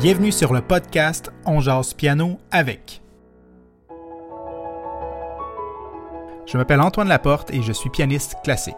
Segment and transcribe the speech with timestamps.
[0.00, 3.02] Bienvenue sur le podcast On jase piano avec.
[6.46, 8.76] Je m'appelle Antoine Laporte et je suis pianiste classique.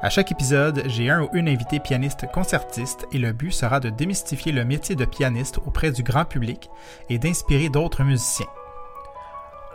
[0.00, 3.90] À chaque épisode, j'ai un ou une invité pianiste concertiste et le but sera de
[3.90, 6.70] démystifier le métier de pianiste auprès du grand public
[7.10, 8.46] et d'inspirer d'autres musiciens.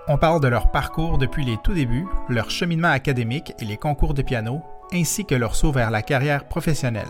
[0.07, 4.13] On parle de leur parcours depuis les tout débuts, leur cheminement académique et les concours
[4.13, 4.61] de piano,
[4.93, 7.05] ainsi que leur saut vers la carrière professionnelle.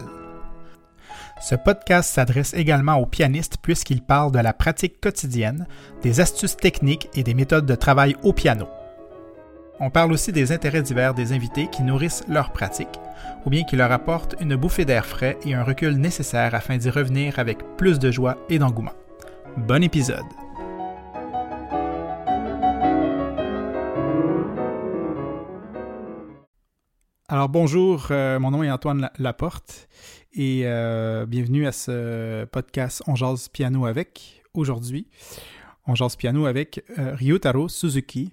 [1.42, 5.68] Ce podcast s'adresse également aux pianistes puisqu'il parle de la pratique quotidienne,
[6.02, 8.68] des astuces techniques et des méthodes de travail au piano.
[9.80, 13.00] On parle aussi des intérêts divers des invités qui nourrissent leur pratique,
[13.46, 16.89] ou bien qui leur apportent une bouffée d'air frais et un recul nécessaire afin d'y
[16.89, 18.92] revenir avec plus de joie et d'engouement.
[19.56, 20.25] Bon épisode!
[27.32, 29.88] Alors bonjour, euh, mon nom est Antoine Laporte
[30.33, 34.44] et euh, bienvenue à ce podcast On jase piano avec.
[34.53, 35.08] Aujourd'hui,
[35.88, 38.31] on jase piano avec euh, Ryutaro Suzuki.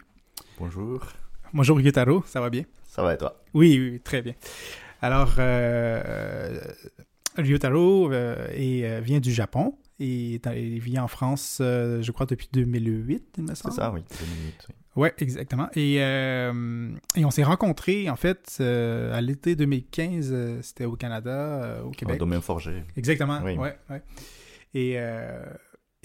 [0.59, 1.07] Bonjour.
[1.53, 2.65] Bonjour Ryutaro, ça va bien?
[2.85, 3.43] Ça va et toi?
[3.55, 4.35] Oui, oui, très bien.
[5.01, 6.61] Alors, euh,
[7.37, 13.43] Ryutaro et, vient du Japon et il vit en France, je crois, depuis 2008, il
[13.45, 13.75] me semble.
[13.75, 14.75] C'est ça, oui, 2008, oui.
[14.97, 15.69] Oui, exactement.
[15.77, 20.31] Et, euh, et on s'est rencontrés, en fait, euh, à l'été 2015.
[20.33, 22.19] euh, C'était au Canada, euh, au Au Québec.
[22.19, 22.83] domaine forgé.
[22.97, 23.57] Exactement, Oui.
[23.57, 24.03] ouais, ouais.
[24.75, 25.43] Et, euh,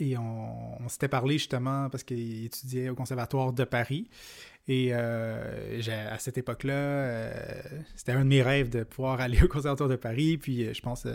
[0.02, 4.10] et on, on s'était parlé justement parce qu'il étudiait au Conservatoire de Paris.
[4.68, 7.62] Et euh, à cette époque-là, euh,
[7.96, 10.38] c'était un de mes rêves de pouvoir aller au Conservatoire de Paris.
[10.38, 11.08] Puis euh, je pense,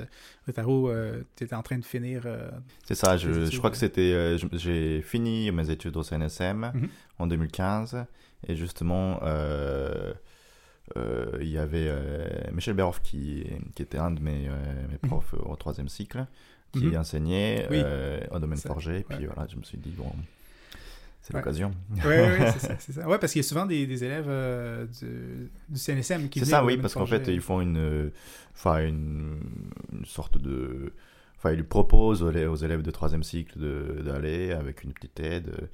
[0.46, 0.90] Rotaro,
[1.36, 2.22] tu étais en train de finir.
[2.84, 3.72] C'est ça, je, études, je crois ouais.
[3.72, 4.36] que c'était.
[4.52, 6.88] J'ai fini mes études au CNSM Mhm.
[7.18, 8.04] en 2015.
[8.48, 9.20] Et justement,
[10.94, 11.90] il y avait
[12.52, 14.48] Michel Berhoff qui, qui était un de mes,
[14.90, 16.26] mes profs au troisième cycle,
[16.78, 16.96] qui Mhm.
[16.96, 17.80] enseignait Oui.
[17.84, 19.04] euh, au domaine forgé.
[19.08, 19.26] Puis ouais.
[19.26, 20.10] voilà, je me suis dit, bon,
[21.22, 21.40] c'est Ouais.
[21.40, 21.72] l'occasion.
[21.90, 23.08] Oui, oui, c'est ça, ça.
[23.08, 26.44] Ouais, parce qu'il y a souvent des, des élèves euh, du, du CNSM qui C'est
[26.46, 28.10] ça, oui, parce qu'en fait, ils font une, euh,
[28.54, 29.40] enfin, une,
[29.92, 30.92] une sorte de.
[31.38, 33.58] Enfin, ils proposent aux élèves, aux élèves de troisième cycle
[34.02, 35.48] d'aller avec une petite aide.
[35.48, 35.66] euh,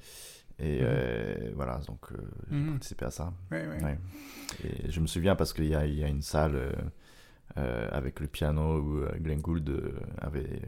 [0.59, 0.85] Et Mhm.
[0.87, 2.17] euh, voilà, donc euh,
[2.51, 2.71] j'ai Mhm.
[2.73, 3.33] participé à ça.
[3.51, 3.83] Ouais, ouais.
[3.83, 3.97] Ouais.
[4.65, 6.55] Et je me souviens parce qu'il y y a une salle
[7.57, 10.61] euh, avec le piano où euh, Glenn Gould euh, avait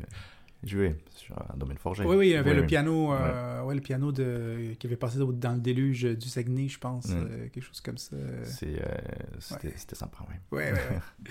[0.64, 2.04] joué sur un domaine forgé.
[2.06, 2.68] Oui, oui, il y avait Oui, le oui.
[2.68, 6.80] piano, euh, ouais, le piano de, qui avait passé dans le déluge du Saguenay, je
[6.80, 7.14] pense, Mm.
[7.18, 8.16] euh, quelque chose comme ça.
[8.44, 8.82] C'était,
[9.68, 9.74] Ouais.
[9.94, 10.36] sympa, oui.
[10.58, 11.00] Ouais, ouais,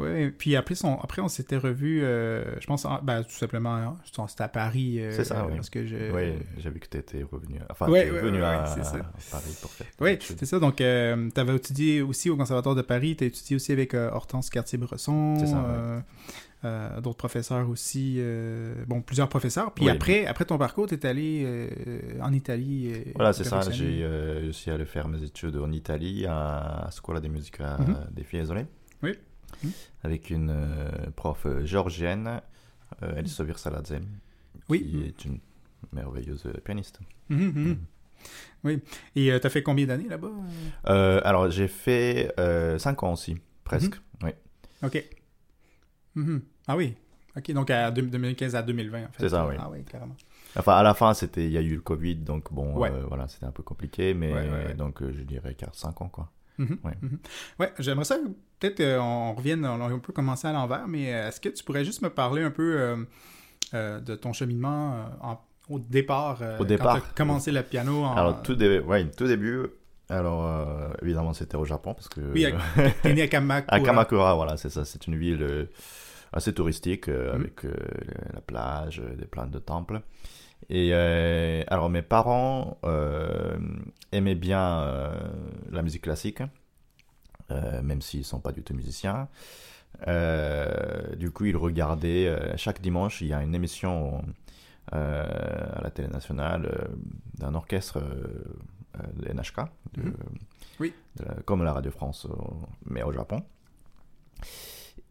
[0.00, 3.74] Ouais, puis après, son, après on s'était revus, euh, je pense, en- ben, tout simplement,
[3.74, 3.96] hein,
[4.28, 4.96] c'était à Paris.
[5.00, 5.54] euh, C'est ça, oui.
[5.56, 6.12] Parce que je...
[6.14, 8.62] Oui, j'ai vu que tu étais revenu, enfin, Ouais, tu es ouais, revenu ouais, à,
[8.64, 8.74] à
[9.30, 9.86] Paris pour faire.
[10.00, 10.58] Oui, c'est ça.
[10.58, 13.16] Donc, tu avais étudié aussi au Conservatoire de Paris.
[13.16, 15.36] Tu as étudié aussi avec euh, Hortense Cartier-Bresson.
[15.38, 15.62] C'est ça, ouais.
[15.68, 16.00] euh,
[16.64, 18.16] euh, D'autres professeurs aussi.
[18.18, 19.72] euh, bon, plusieurs professeurs.
[19.72, 19.90] Puis Oui.
[19.90, 21.68] après, après ton parcours, tu es allé euh,
[22.22, 22.92] en Italie.
[22.94, 23.60] euh, Voilà, c'est ça.
[23.70, 27.96] J'ai euh, suis allé faire mes études en Italie à Scuola di Musica Mhm.
[28.12, 28.66] des Fiesole.
[29.02, 29.12] Oui.
[29.62, 29.70] Mhm.
[30.04, 32.40] Avec une euh, prof géorgienne,
[33.02, 33.94] euh, Elisa Virsaladze,
[34.68, 34.82] Oui.
[34.82, 35.38] qui est une
[35.92, 37.00] merveilleuse pianiste.
[37.28, 37.52] Mhm, mhm.
[37.68, 37.78] Mhm.
[38.64, 38.82] Oui.
[39.16, 40.28] Et tu as fait combien d'années là-bas?
[40.88, 42.32] Euh, alors, j'ai fait
[42.78, 43.94] 5 ans aussi, presque.
[44.22, 44.30] Oui,
[44.82, 45.04] Ok.
[46.66, 46.94] Ah oui.
[47.36, 49.12] Ok, donc à deux- 2015 à 2020, en fait.
[49.20, 49.54] C'est ça, oui.
[49.58, 50.16] Ah oui, carrément.
[50.56, 52.90] Enfin, à la fin, c'était, il y a eu le Covid, donc bon, Ouais.
[52.90, 54.74] euh, voilà, c'était un peu compliqué, mais Ouais, ouais, ouais.
[54.74, 56.28] donc euh, je dirais 5 ans, quoi.
[56.60, 56.92] Mhm, Ouais.
[57.02, 57.18] mhm.
[57.58, 58.18] Ouais, j'aimerais ça,
[58.58, 61.84] peut-être qu'on revienne, on, on peut commencer à l'envers, mais euh, est-ce que tu pourrais
[61.84, 62.96] juste me parler un peu euh,
[63.74, 66.96] euh, de ton cheminement euh, en- au départ euh, Au départ.
[67.00, 68.14] Quand tu commencé le piano en...
[68.16, 69.66] Alors, tout, dé- ouais, tout début,
[70.08, 72.20] alors, euh, évidemment, c'était au Japon, parce que...
[72.32, 72.44] Oui,
[73.02, 73.76] T'es né à Kamakura.
[73.76, 74.84] À Kamakura, voilà, c'est ça.
[74.84, 75.64] C'est une ville euh,
[76.32, 77.40] assez touristique euh, Mhm.
[77.40, 77.72] avec euh,
[78.34, 80.00] la plage, euh, des plein de temples.
[80.68, 83.58] Et euh, alors, mes parents euh,
[84.12, 85.12] aimaient bien euh,
[85.70, 86.42] la musique classique,
[87.82, 89.28] même s'ils sont pas du tout musiciens.
[90.06, 94.22] Du coup, ils regardaient chaque dimanche, il y a une émission
[94.92, 96.90] à la télé nationale
[97.38, 99.56] d'un orchestre de NHK,
[99.94, 100.12] de-.
[100.78, 100.94] Oui.
[101.16, 102.26] de la- comme la Radio France,
[102.86, 103.42] mais au Japon.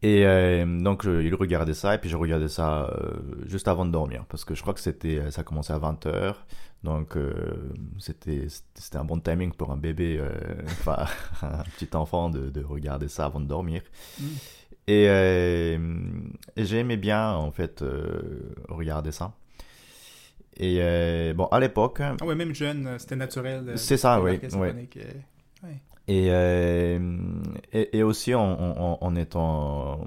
[0.02, 3.12] Et euh, donc, je- il regardait ça, et puis je regardais ça euh,
[3.46, 6.36] juste avant de dormir, parce que je crois que c'était, ça commençait à 20h,
[6.84, 7.34] donc euh,
[7.98, 10.30] c'était, c'était un bon timing pour un bébé, euh,
[10.64, 11.04] enfin,
[11.42, 13.82] un petit enfant, de, de regarder ça avant de dormir.
[14.18, 14.24] Mm.
[14.86, 15.78] Et, euh,
[16.56, 19.34] et j'aimais bien, en fait, euh, regarder ça.
[20.56, 23.64] Et euh, bon, à l'époque, Ah ouais, même jeune, euh, c'était naturel.
[23.68, 24.88] euh, C'est ça, oui, euh, ouais.
[26.10, 26.98] Et, euh,
[27.72, 30.00] et, et aussi en, en, en étant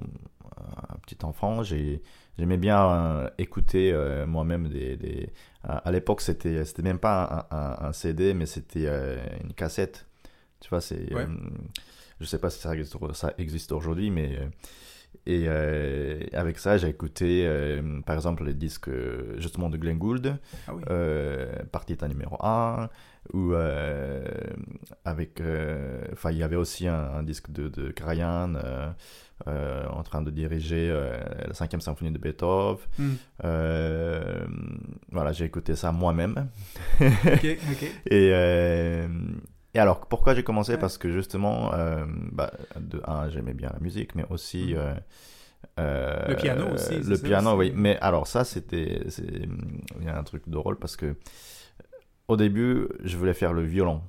[0.92, 2.02] un petit enfant, j'ai
[2.38, 3.94] j'aimais bien écouter
[4.26, 8.86] moi-même des, des, à l'époque c'était c'était même pas un, un, CD mais c'était
[9.42, 10.06] une cassette.
[10.60, 11.08] Tu vois c'est
[12.20, 14.38] je sais pas si ça existe, ça existe aujourd'hui mais
[15.26, 18.90] et euh, avec ça, j'ai écouté, euh, par exemple, les disques
[19.38, 20.36] justement de Glenn Gould,
[20.68, 22.88] ah euh, Partita numéro 1,
[23.32, 23.54] ou
[25.04, 25.42] avec.
[26.12, 28.54] Enfin, il y avait aussi un, disque de, de Karajan
[29.46, 30.88] en train de diriger
[31.46, 32.84] la cinquième symphonie de Beethoven.
[32.98, 33.14] Hmm.
[35.10, 36.48] voilà, j'ai écouté ça moi-même.
[37.00, 37.90] ok, ok.
[38.10, 39.04] Et.
[39.74, 40.78] Et alors, pourquoi j'ai commencé?
[40.78, 44.74] Parce que justement, euh, bah, de un, j'aimais bien la musique, mais aussi.
[44.74, 44.76] Mm.
[44.76, 44.94] Euh,
[45.80, 47.00] euh, le piano aussi.
[47.00, 47.72] Le piano, oui.
[47.74, 49.02] Mais alors, ça, c'était.
[49.18, 51.16] Il y a un truc drôle parce que.
[52.28, 54.00] Au début, je voulais faire le violon.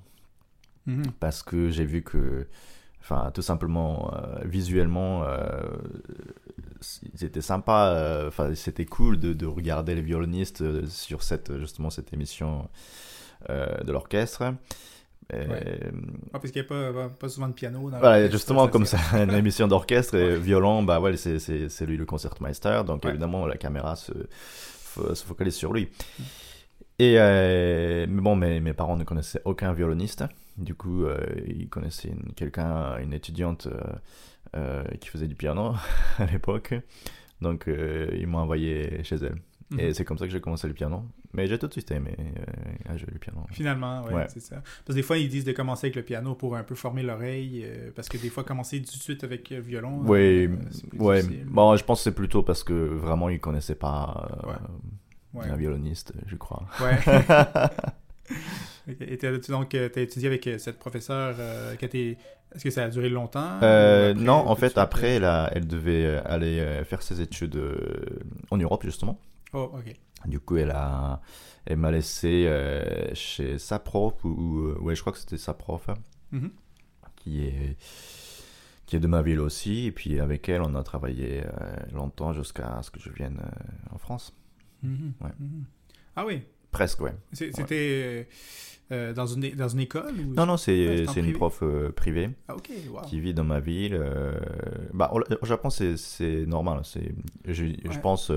[0.88, 1.12] Mm-hmm.
[1.20, 2.48] Parce que j'ai vu que.
[3.02, 4.12] Enfin, tout simplement,
[4.44, 5.26] visuellement,
[6.82, 8.24] c'était sympa.
[8.28, 12.68] Enfin, c'était cool de, de, regarder les violonistes sur cette, justement, cette émission
[13.50, 14.56] de l'orchestre.
[15.34, 15.80] Ouais.
[16.34, 17.90] Ah, parce qu'il n'y a pas, pas, souvent de piano.
[17.90, 22.06] Dans voilà, justement, comme ça, une émission d'orchestre et violon, bah ouais, c'est lui le
[22.06, 24.14] concertmeister, donc évidemment la caméra se,
[25.14, 25.90] se focalise sur lui.
[26.20, 26.24] Mm.
[26.98, 30.24] Et euh, mais bon, mes, mes parents ne connaissaient aucun violoniste.
[30.58, 33.68] Du coup, euh, ils connaissaient quelqu'un, une étudiante
[34.56, 35.74] euh, qui faisait du piano
[36.18, 36.74] à l'époque.
[37.42, 39.36] Donc, ils m'ont envoyé chez elle.
[39.78, 39.94] Et mhm.
[39.94, 41.04] c'est comme ça que j'ai commencé le piano.
[41.36, 43.42] Mais j'ai tout de suite aimé euh, jouer le piano.
[43.52, 44.26] Finalement, ouais, ouais.
[44.30, 44.56] c'est ça.
[44.56, 47.04] Parce que des fois, ils disent de commencer avec le piano pour un peu former
[47.04, 47.64] l'oreille.
[47.66, 50.02] Euh, parce que des fois, commencer tout de suite avec le violon.
[50.06, 50.58] Oui, euh,
[50.98, 51.24] ouais.
[51.46, 54.30] Bon, je pense que c'est plutôt parce que vraiment, ils connaissaient pas
[55.38, 56.64] un violoniste, je crois.
[56.82, 56.98] Ouais.
[59.02, 61.36] Et donc, tu as étudié avec cette professeure.
[61.82, 63.60] Est-ce que ça a duré longtemps
[64.16, 67.60] Non, en fait, après, elle, elle devait aller faire ses études
[68.52, 69.20] en Europe, justement.
[69.54, 69.96] Oh, ok.
[70.28, 71.22] Du coup, elle a,
[71.66, 75.54] elle m'a laissé euh, chez sa prof ou, euh, ouais, je crois que c'était sa
[75.54, 75.88] prof,
[76.34, 76.50] mm-hmm.
[77.16, 77.78] qui est
[78.86, 79.88] qui est de ma ville aussi.
[79.88, 83.42] Et puis avec elle, on a travaillé euh, longtemps jusqu'à ce que je vienne
[83.92, 84.36] en France.
[84.84, 84.90] Ouais.
[84.90, 85.64] Mm-hmm.
[86.16, 86.44] Ah oui.
[86.70, 87.16] Presque, ouais.
[87.32, 88.28] C'était
[88.92, 90.34] dans, une, dans une école ou...
[90.36, 91.64] Non, non, c'est une prof
[91.96, 93.02] privée ah, ok wow.
[93.02, 94.00] qui vit dans ma ville.
[94.94, 96.82] Bah, au, Japon, c'est normal.
[97.46, 98.32] Je, je pense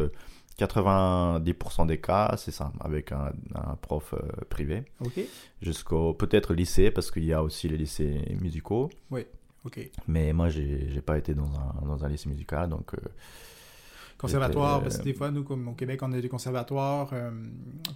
[0.58, 3.32] 90% des cas, c'est ça, avec un,
[3.80, 4.82] prof euh, privé.
[5.00, 5.20] Ok.
[5.62, 8.90] Jusqu'au peut-être lycée, parce qu'il y a aussi les lycées musicaux.
[9.10, 9.24] Oui,
[9.64, 9.90] ok.
[10.08, 12.92] Mais moi, j'ai pas été dans un, dans un lycée musical, donc.
[12.94, 12.98] Euh,
[14.18, 17.30] conservatoire, parce que des fois, nous, comme au Québec, on a des conservatoires euh,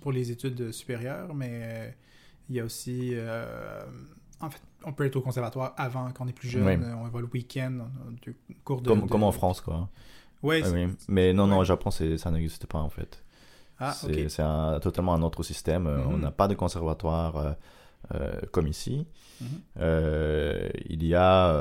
[0.00, 1.96] pour les études supérieures, mais
[2.48, 3.12] il y a aussi.
[4.40, 6.84] en fait, on peut être au conservatoire avant, quand on est plus jeune.
[6.96, 8.88] On va le week-end, on a cours de.
[8.88, 9.88] Comme, comme en France, quoi.
[10.42, 13.22] Ouais, ah oui, mais non, non, au Japon, ça n'existe pas en fait.
[13.78, 14.28] Ah, c'est
[14.80, 15.86] totalement un autre système.
[15.86, 16.20] On mhm.
[16.20, 17.52] n'a pas de conservatoire euh,
[18.14, 19.06] euh, comme ici.
[19.40, 19.46] Mhm.
[19.80, 21.52] Euh, il y a.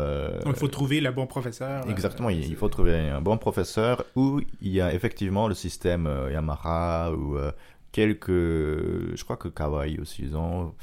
[0.43, 1.89] Donc, il faut trouver le bon professeur.
[1.89, 7.11] Exactement, il, faut trouver un bon professeur où il y a effectivement le système Yamaha
[7.11, 7.37] ou
[7.91, 8.29] quelques.
[8.29, 10.73] Je crois que Kawaii aussi, ils ont.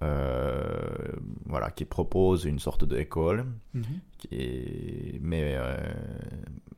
[0.00, 3.84] Voilà, qui propose une sorte d'école, mhm.
[4.18, 5.56] qui mais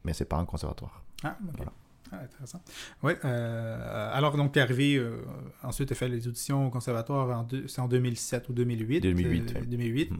[0.05, 1.03] mais c'est pas un conservatoire.
[1.23, 1.67] Ah, ok.
[2.13, 2.61] Ah, intéressant.
[3.03, 5.19] Ouais, euh, alors, donc, tu es arrivé, euh,
[5.63, 9.69] ensuite, tu as fait les auditions au conservatoire, c'est en 2007 ou 2008 2008.
[9.69, 10.13] 2008.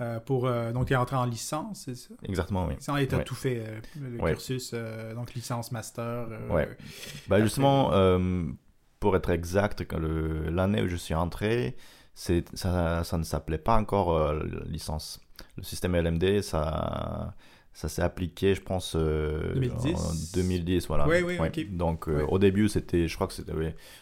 [0.00, 2.14] Euh, pour, donc, tu es entré en licence, c'est ça?
[2.22, 2.74] Exactement, oui.
[2.78, 3.62] Ça, tu as tout fait,
[4.00, 4.74] le cursus,
[5.14, 6.28] donc licence, master.
[6.50, 6.68] ouais.
[7.28, 7.90] Bah, justement,
[8.98, 11.76] pour être exact, l'année où je suis entré,
[12.16, 14.34] ça, ça ne s'appelait pas encore
[14.66, 15.20] licence.
[15.56, 17.34] Le système LMD, ça
[17.76, 18.96] ça s'est appliqué, je pense, 2010.
[18.96, 21.06] Euh, en 2010, voilà.
[21.72, 23.52] Donc, euh, au début, c'était, je crois que c'était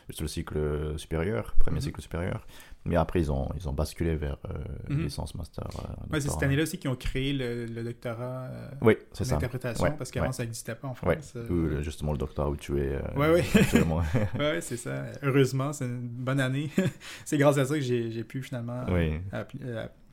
[0.09, 1.83] juste le cycle supérieur, premier mhm.
[1.83, 2.47] cycle supérieur.
[2.87, 4.59] Mais après, ils ont, ils ont basculé vers euh,
[4.91, 5.05] mhm.
[5.05, 5.64] licence, master.
[6.12, 8.49] ouais, c'est cette année-là aussi qu'ils ont créé le, doctorat
[8.83, 11.35] oui, d'interprétation, parce qu'avant, ça n'existait pas en France.
[11.50, 12.99] Ou justement le doctorat où tu es.
[13.17, 13.43] oui, oui.
[14.38, 15.05] oui, c'est ça.
[15.23, 16.71] Heureusement, c'est une bonne année.
[17.25, 19.21] c'est grâce à ça que j'ai pu finalement oui.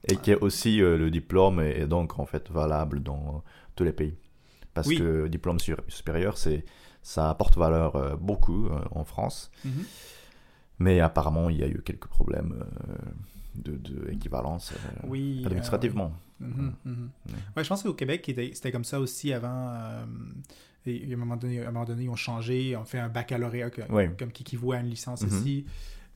[0.08, 3.44] Et qui est aussi euh, le diplôme est, donc en fait valable dans
[3.76, 4.18] tous les pays.
[4.74, 6.66] Parce que le diplôme supérieur, c'est
[7.04, 9.52] ça apporte valeur euh, beaucoup euh, en France.
[9.66, 9.86] Mhm.
[10.82, 12.66] Mais apparemment, il y a eu quelques problèmes
[13.56, 14.74] de, de, équivalence
[15.04, 16.14] oui, administrativement.
[16.40, 17.10] Mhm, mhm.
[17.56, 19.74] Ouais, je pense qu'au Québec, c'était comme ça aussi avant.
[20.86, 23.10] et à un, moment donné, à un moment donné, ils ont changé, on fait un
[23.10, 25.66] baccalauréat comme qui équivaut à une licence ici.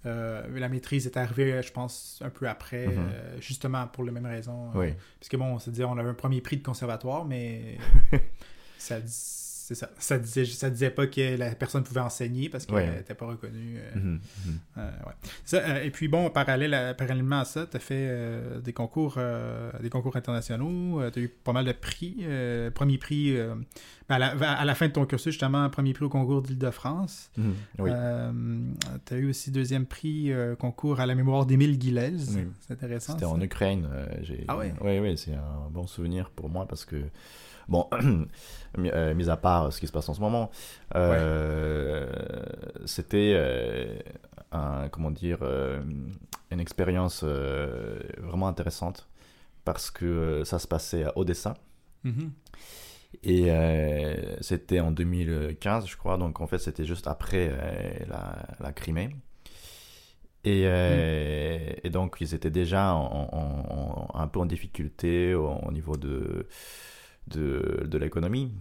[0.06, 4.26] Euh, la maîtrise est arrivée, je pense, un peu après, euh, justement pour les mêmes
[4.26, 4.70] raisons.
[4.76, 4.94] Oui.
[5.20, 7.78] parce que bon, on s'est dit, on avait un premier prix de conservatoire, mais
[8.78, 9.00] ça,
[9.68, 9.90] c'est ça.
[9.98, 12.96] Ça disait, ça disait pas que la personne pouvait enseigner parce qu'elle Ouais.
[12.98, 13.78] n'était pas reconnue.
[13.80, 14.60] euh, Mhm, mhm.
[14.78, 15.14] euh, ouais.
[15.44, 19.18] Ça, euh, et puis bon, parallèle à- parallèlement à ça, tu as fait des concours
[19.82, 22.26] des concours internationaux, tu as eu pas mal de prix.
[22.74, 23.38] premier prix
[24.08, 27.32] à, la, à la fin de ton cursus, justement, premier prix au concours d'Île-de-France.
[27.80, 27.90] Oui.
[29.06, 32.12] tu as eu aussi deuxième prix concours à la mémoire d'Émile Guilhez.
[32.36, 32.48] Oui.
[32.62, 33.14] C'est intéressant.
[33.14, 33.88] C'était en Ukraine.
[34.48, 34.58] Ah?
[34.58, 36.98] Oui, oui, c'est un bon souvenir pour moi parce que,
[37.68, 37.88] bon,
[38.78, 40.52] mis euh, mis à part ce qui se passe en ce moment,
[40.96, 42.08] euh,
[42.86, 44.00] c'était euh,
[44.52, 45.82] un, comment dire, euh,
[46.52, 49.08] une expérience euh, vraiment intéressante
[49.64, 51.56] parce que euh, ça se passait à Odessa.
[52.04, 52.32] Mhm.
[53.24, 56.18] Et euh, c'était en 2015, je crois.
[56.18, 59.10] Donc, en fait, c'était juste après euh, la, la Crimée.
[60.44, 65.48] Et, euh, et donc, ils étaient déjà en- en- en- un peu en difficulté au,
[65.50, 66.48] au niveau de,
[67.28, 68.52] de, de l'économie.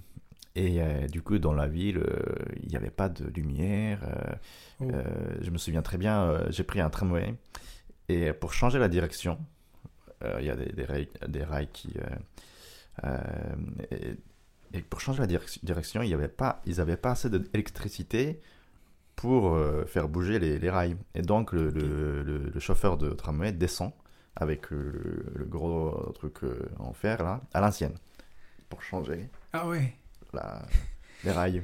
[0.56, 2.22] Et euh, du coup, dans la ville, euh,
[2.62, 4.00] il n'y avait pas de lumière.
[4.04, 4.34] euh,
[4.80, 4.86] Oh.
[5.40, 7.34] je me souviens très bien, j'ai pris un tramway.
[8.08, 9.38] Et pour changer la direction,
[10.40, 11.94] il y a des, des, rails, des rails qui...
[13.90, 14.16] et,
[14.72, 18.40] et pour changer la direc- direction, il y avait pas, ils n'avaient pas assez d'électricité
[19.16, 19.56] pour
[19.86, 20.96] faire bouger les, les rails.
[21.14, 23.92] Et donc, le, le, le- le chauffeur de tramway descend
[24.36, 26.38] avec le, gros truc
[26.80, 27.94] en fer, là, à l'ancienne,
[28.74, 29.94] pour changer Ah ouais.
[30.32, 30.62] la,
[31.24, 31.62] les rails.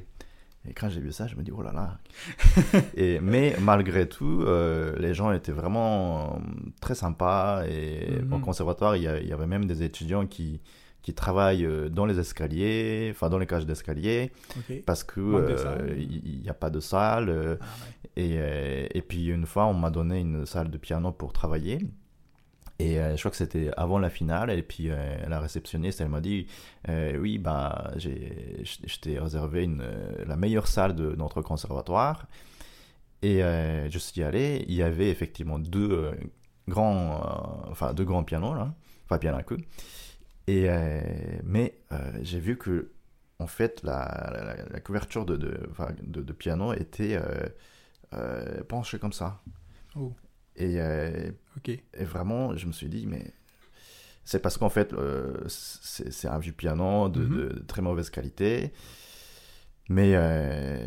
[0.69, 1.99] Et quand j'ai vu ça, je me dis, oh là là.
[2.95, 6.39] et, mais malgré tout, euh, les gens étaient vraiment euh,
[6.81, 7.65] très sympas.
[7.67, 8.33] Et Mhm.
[8.35, 10.61] au conservatoire, il y, avait même des étudiants qui,
[11.03, 14.33] qui travaillent euh, dans les escaliers, enfin dans les cages d'escalier,
[14.87, 15.97] parce que Manque de euh, salle.
[15.99, 17.59] il n'y a pas de salle.
[17.61, 17.65] Ah
[18.19, 18.23] ouais.
[18.23, 21.79] et, et puis une fois, on m'a donné une salle de piano pour travailler.
[22.81, 24.51] Et euh, je crois que c'était avant la finale.
[24.51, 26.47] Et puis euh, la réceptionniste, elle m'a dit
[26.89, 29.85] euh, Oui, bah, je t'ai réservé une,
[30.27, 32.27] la meilleure salle de notre conservatoire.
[33.23, 34.65] Et je suis allé.
[34.69, 36.11] Il y avait effectivement deux
[36.69, 38.75] grands, enfin, deux grands pianos, là.
[39.05, 39.59] Enfin, piano à queue.
[40.47, 40.69] Et,
[41.45, 41.75] mais
[42.23, 42.93] j'ai vu que,
[43.39, 47.21] en fait, la, la, couverture de, de, de, piano était
[48.69, 49.43] penchée comme ça.
[49.97, 50.15] Oh.
[50.61, 51.31] Et, euh,
[51.95, 53.25] et vraiment, je me suis dit, mais
[54.25, 57.37] c'est parce qu'en fait, euh, c'est un vieux piano de, Mhm.
[57.37, 58.73] de très mauvaise qualité.
[59.89, 60.79] Mais euh,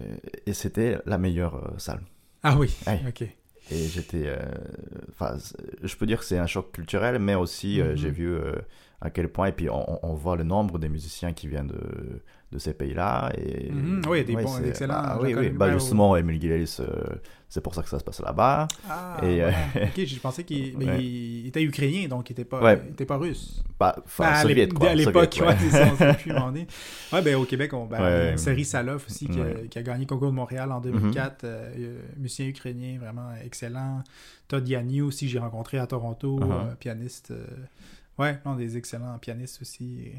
[0.46, 2.02] et c'était la meilleure euh, salle.
[2.44, 2.74] Ah oui.
[2.88, 3.02] Ouais.
[3.08, 3.22] Ok.
[3.72, 4.30] Et j'étais,
[5.10, 5.38] enfin,
[5.82, 7.96] je peux dire que c'est un choc culturel, mais aussi euh, Mhm.
[7.98, 8.38] j'ai vu
[9.02, 9.48] à quel point.
[9.48, 12.22] Et puis on, on voit le nombre des musiciens qui viennent de,
[12.54, 13.32] de ces pays-là.
[13.38, 14.04] Et Mhm.
[14.08, 15.50] Oui, des bons, c'est- excellents, Ah, oui, oui.
[15.50, 16.86] Bah, ouais, justement, Emile Guillis, euh,
[17.50, 18.68] c'est pour ça que ça se passe là-bas.
[18.90, 19.88] Ah, Et, euh, voilà.
[19.88, 21.04] ok, je pensais qu'il Ouais.
[21.48, 22.82] était ukrainien, donc il était pas, Ouais.
[22.88, 23.64] il était pas russe.
[23.80, 24.90] Bah, enfin, à soviète, l'ép- quoi.
[24.90, 26.54] à l'époque, ouais, c'est on.
[27.14, 28.32] Ouais, ben au Québec, on, ben, Ouais.
[28.32, 29.68] une série Salof aussi qui, a, Ouais.
[29.70, 31.44] qui a gagné le concours de Montréal en 2004.
[31.44, 34.04] euh, euh, musicien ukrainien, vraiment excellent.
[34.48, 37.32] Todd Yanni aussi, j'ai rencontré à Toronto, euh, pianiste.
[37.32, 37.46] euh,
[38.20, 40.12] ouais, non, des excellents pianistes aussi.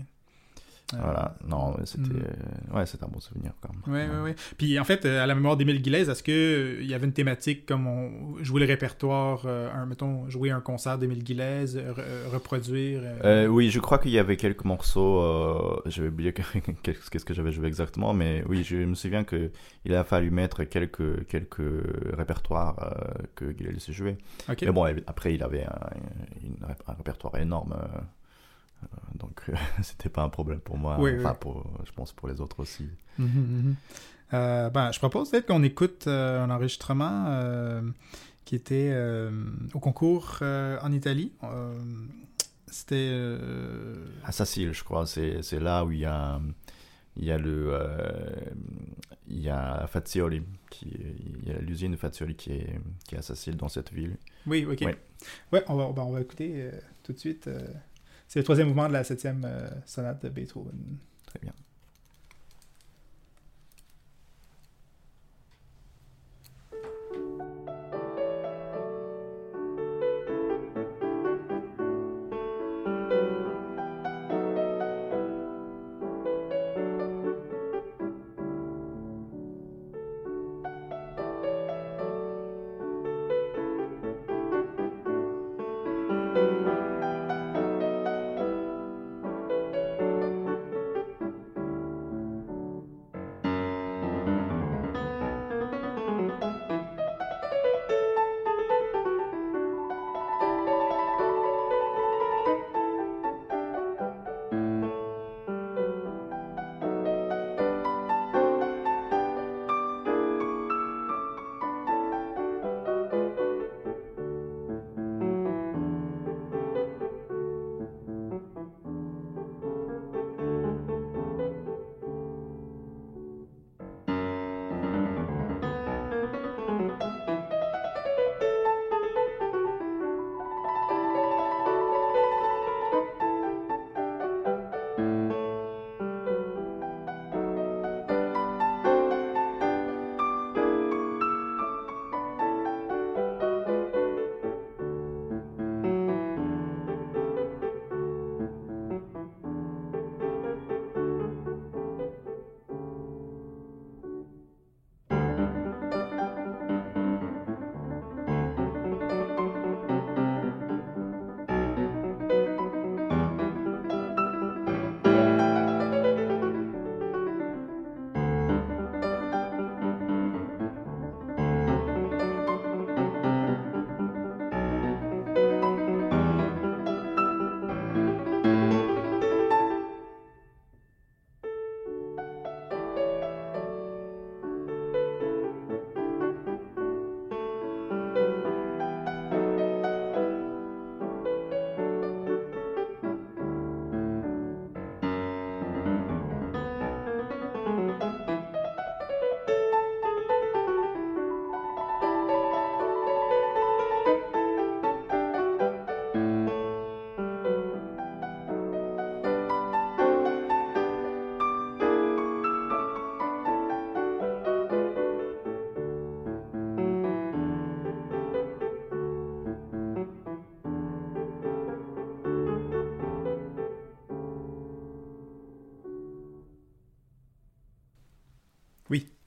[1.03, 2.77] Voilà, non, c'était Mm.
[2.77, 3.95] ouais, un bon souvenir quand même.
[3.95, 4.35] Ouais, ouais, ouais.
[4.59, 7.13] Puis en fait, euh, à la mémoire d'Émile Guilhez, est-ce que euh, y avait une
[7.13, 9.43] thématique comme on jouer le répertoire,
[9.75, 11.23] un, mettons, jouer un concert d'Émile
[11.77, 15.21] re- euh, reproduire euh, oui, je crois qu'il y avait quelques morceaux.
[15.21, 16.43] Euh, J'avais oublié que-
[16.83, 19.51] qu'est-ce que j'avais joué exactement, mais oui, je me souviens que
[19.85, 21.63] il a fallu mettre quelques quelques
[22.13, 23.53] répertoires euh, que
[23.93, 24.17] joué.
[24.49, 24.63] Ok.
[24.63, 25.91] Mais bon, après, il avait un,
[26.43, 27.75] une- un répertoire énorme,
[29.15, 30.97] donc euh, c'était pas un problème pour moi.
[30.99, 31.37] Oui, enfin, oui.
[31.41, 32.89] pour, je pense pour les autres aussi.
[33.19, 33.77] Mhm, mhm.
[34.33, 37.83] Euh, ben, je propose peut-être qu'on écoute euh, un enregistrement euh,
[38.45, 39.31] qui était euh,
[39.75, 41.33] au concours euh, en Italie.
[41.45, 41.73] Euh,
[42.67, 43.11] C'était.
[43.13, 46.41] euh, À Sacile, je crois, c'est là où il y a
[47.17, 48.35] il y a le euh,
[49.29, 50.89] il y a Fazioli qui
[51.43, 54.17] il y a l'usine de Fazioli qui est qui est à Sacile dans cette ville.
[54.49, 54.81] Oui, ok.
[55.53, 56.73] Ouais, on va, ben, on va écouter euh,
[57.05, 57.49] tout de suite.
[58.29, 60.99] C'est le troisième mouvement de la septième euh, sonate de Beethoven.
[61.27, 61.53] Très bien.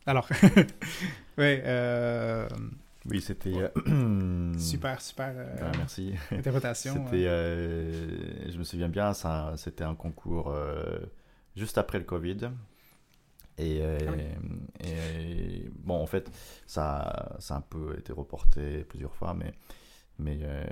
[0.08, 0.28] Alors,
[1.38, 2.48] ouais, euh,
[3.10, 3.52] Oui, c'était.
[4.58, 6.14] super, super euh, Ah, merci.
[6.32, 6.94] interprétation.
[6.94, 10.98] C'était, euh, je me souviens bien, ça, c'était un concours euh,
[11.58, 12.50] juste après le Covid.
[13.58, 16.32] Et, euh, Ah et, bon, en fait,
[16.66, 19.52] ça, ça a un peu été reporté plusieurs fois, mais,
[20.20, 20.64] mais euh,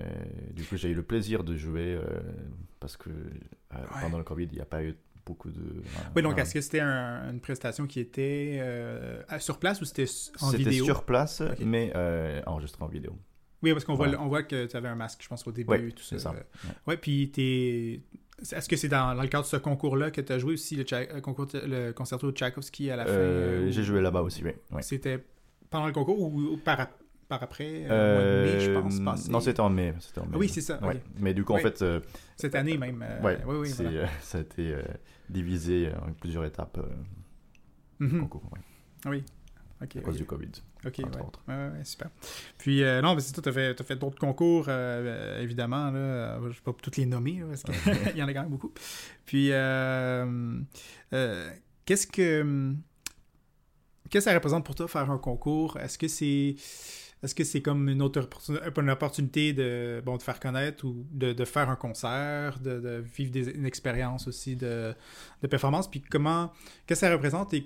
[0.53, 2.21] du coup, j'ai eu le plaisir de jouer euh,
[2.79, 4.95] parce que euh, pendant le Covid, il n'y a pas eu
[5.25, 5.61] beaucoup de.
[6.15, 10.05] Oui, donc est-ce que c'était un- une prestation qui était euh, sur place ou c'était
[10.41, 10.85] en C'était vidéo?
[10.85, 13.17] sur place, mais euh, enregistré en vidéo.
[13.63, 15.69] Oui, parce qu'on voit, on voit que tu avais un masque, je pense, au début.
[15.71, 16.19] Ouais, tout ça.
[16.19, 16.29] ça.
[16.29, 16.73] Euh, Ouais.
[16.87, 18.01] Ouais, puis t'es...
[18.51, 20.75] Est-ce que c'est dans, dans le cadre de ce concours-là que tu as joué aussi
[20.75, 23.11] le, concours, le concerto de Tchaïkovski à la fin?
[23.11, 24.51] Euh, J'ai joué là-bas aussi, oui.
[24.71, 24.83] oui.
[24.83, 25.23] C'était
[25.69, 26.87] pendant le concours ou, ou par,
[27.27, 27.85] par après?
[27.85, 28.99] euh, Euh, mois de mai, je pense.
[28.99, 29.31] passé?
[29.31, 29.93] non, c'était en mai.
[29.99, 30.31] c'était en mai.
[30.33, 31.01] Ah oui, c'est ça, Ouais.
[31.19, 31.99] Mais du coup, en fait, euh,
[32.35, 33.03] Cette année même.
[33.07, 33.99] euh, ouais, oui, oui, c'est, voilà.
[34.01, 34.81] euh, ça a été euh,
[35.29, 36.93] divisé en plusieurs étapes euh,
[37.99, 38.21] Mhm.
[38.21, 38.59] concours, ouais,
[39.11, 39.23] Oui.
[39.81, 40.49] À cause du Covid.
[40.85, 41.83] Ok, entre ouais.
[41.83, 42.09] super.
[42.57, 44.71] Puis, euh, non, mais c'est ça, tu as fait, t'as fait d'autres concours, euh,
[45.37, 45.91] euh, évidemment.
[45.91, 47.73] Là, Euh, je ne vais pas toutes les nommer, là, parce qu'il
[48.17, 48.71] y en a quand même beaucoup.
[49.25, 50.59] Puis, euh,
[51.13, 51.51] euh,
[51.85, 52.73] qu'est-ce que.
[54.09, 55.77] Qu'est-ce que ça représente pour toi faire un concours?
[55.77, 56.55] Est-ce que c'est.
[57.25, 61.05] Est-ce que c'est comme une autre opportun- une opportunité de, bon, de faire connaître ou
[61.11, 64.93] de, de faire un concert, de, de vivre des- une expérience aussi de,
[65.41, 65.89] de performance?
[65.89, 66.51] Puis comment,
[66.85, 67.65] qu'est-ce que ça représente et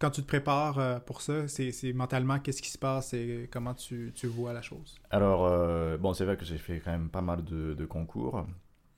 [0.00, 3.74] quand tu te prépares euh, pour ça, c'est mentalement qu'est-ce qui se passe et comment
[3.74, 4.96] tu, tu vois la chose?
[5.10, 8.44] Alors, euh, bon, c'est vrai que j'ai fait quand même pas mal de, de concours.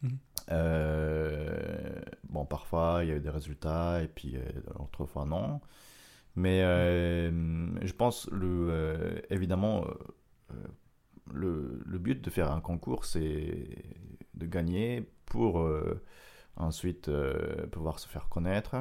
[0.03, 0.19] Mhm.
[0.51, 4.41] Euh, bon, parfois, il y a eu des résultats, et puis euh,
[4.79, 5.61] d'autres fois, non.
[6.39, 7.31] Mais euh,
[7.85, 9.85] je pense, le, euh, évidemment,
[10.53, 10.55] euh,
[11.35, 13.69] le, le but de faire un concours, c'est
[14.35, 16.01] de gagner pour euh,
[16.55, 18.77] ensuite euh, pouvoir se faire connaître.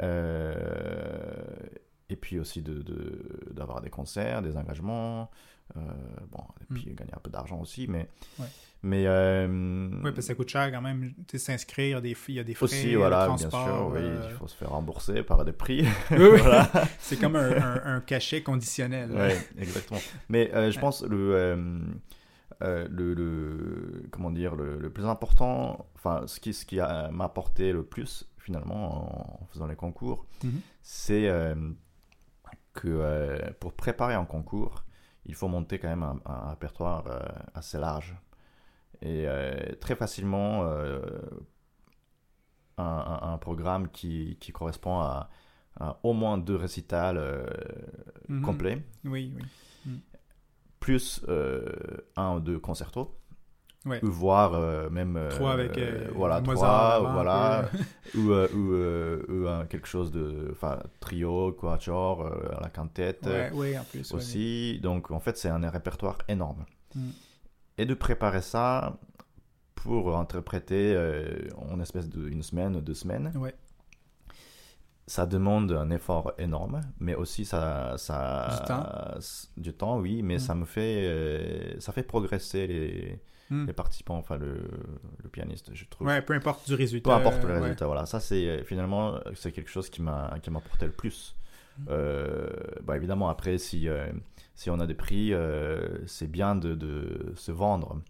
[0.00, 1.44] Euh,
[2.08, 5.30] et puis aussi de, de- d'avoir des concerts, des engagements,
[5.76, 5.80] euh,
[6.30, 8.08] bon, et puis gagner un peu d'argent aussi, mais.
[8.38, 8.46] Ouais.
[8.84, 11.12] mais euh, Oui, parce que ça coûte cher quand même.
[11.34, 14.46] S'inscrire, des- il y a des frais, aussi, voilà, bien sûr, oui, euh, il faut
[14.46, 15.82] se faire rembourser par des prix.
[16.12, 16.38] Oui, oui.
[16.38, 16.70] voilà.
[17.00, 19.10] C'est comme un, un- un cachet conditionnel.
[19.10, 19.98] Ouais, exactement.
[20.28, 21.66] Mais euh, je pense le,
[22.60, 27.72] le, le- comment dire le, le plus important, enfin ce qui ce qui m'a apporté
[27.72, 30.60] le plus finalement en faisant les concours, Mhm.
[30.82, 31.28] c'est
[32.76, 34.84] que euh, pour préparer un concours,
[35.24, 37.18] il faut monter quand même un, un répertoire euh,
[37.54, 38.14] assez large
[39.02, 40.64] et euh, très facilement
[42.78, 45.30] un, programme qui, qui correspond à,
[45.80, 47.18] à au moins deux récitals
[48.28, 48.42] Mhm.
[48.42, 50.00] complets Oui, oui.
[50.80, 51.24] plus
[52.16, 53.16] un ou deux concertos,
[53.86, 54.04] Ouais.
[54.04, 57.70] ou voire euh, même euh, Trois avec, euh, voilà Mozart trois, voilà,
[58.16, 64.12] ou ou, quelque chose de, enfin trio, quatuor, à la quintette Ouais, oui, en plus.
[64.12, 64.80] aussi.
[64.82, 66.64] Donc en fait c'est un répertoire énorme.
[66.94, 67.10] Mm.
[67.78, 68.98] Et de préparer ça
[69.74, 70.96] pour interpréter
[71.70, 73.32] en espèce de une semaine, deux semaines.
[73.36, 73.54] Ouais.
[75.08, 79.20] Ça demande un effort énorme, mais aussi ça, ça Du temps.
[79.56, 80.40] du temps, oui, mais Mm.
[80.40, 83.66] ça me fait, euh, ça fait progresser les, Mm.
[83.66, 84.56] les participants, enfin le,
[85.22, 86.06] le pianiste, je trouve.
[86.06, 87.10] Ouais, peu importe du résultat.
[87.10, 87.60] Peu importe le ouais.
[87.60, 88.04] résultat, voilà.
[88.06, 91.36] Ça, c'est euh, finalement, c'est quelque chose qui m'a qui m'a apporté le plus.
[91.78, 91.84] Mm.
[91.90, 92.48] Euh,
[92.82, 94.06] bah, évidemment, après, si, euh,
[94.54, 98.00] si on a des prix, euh, c'est bien de, de se vendre.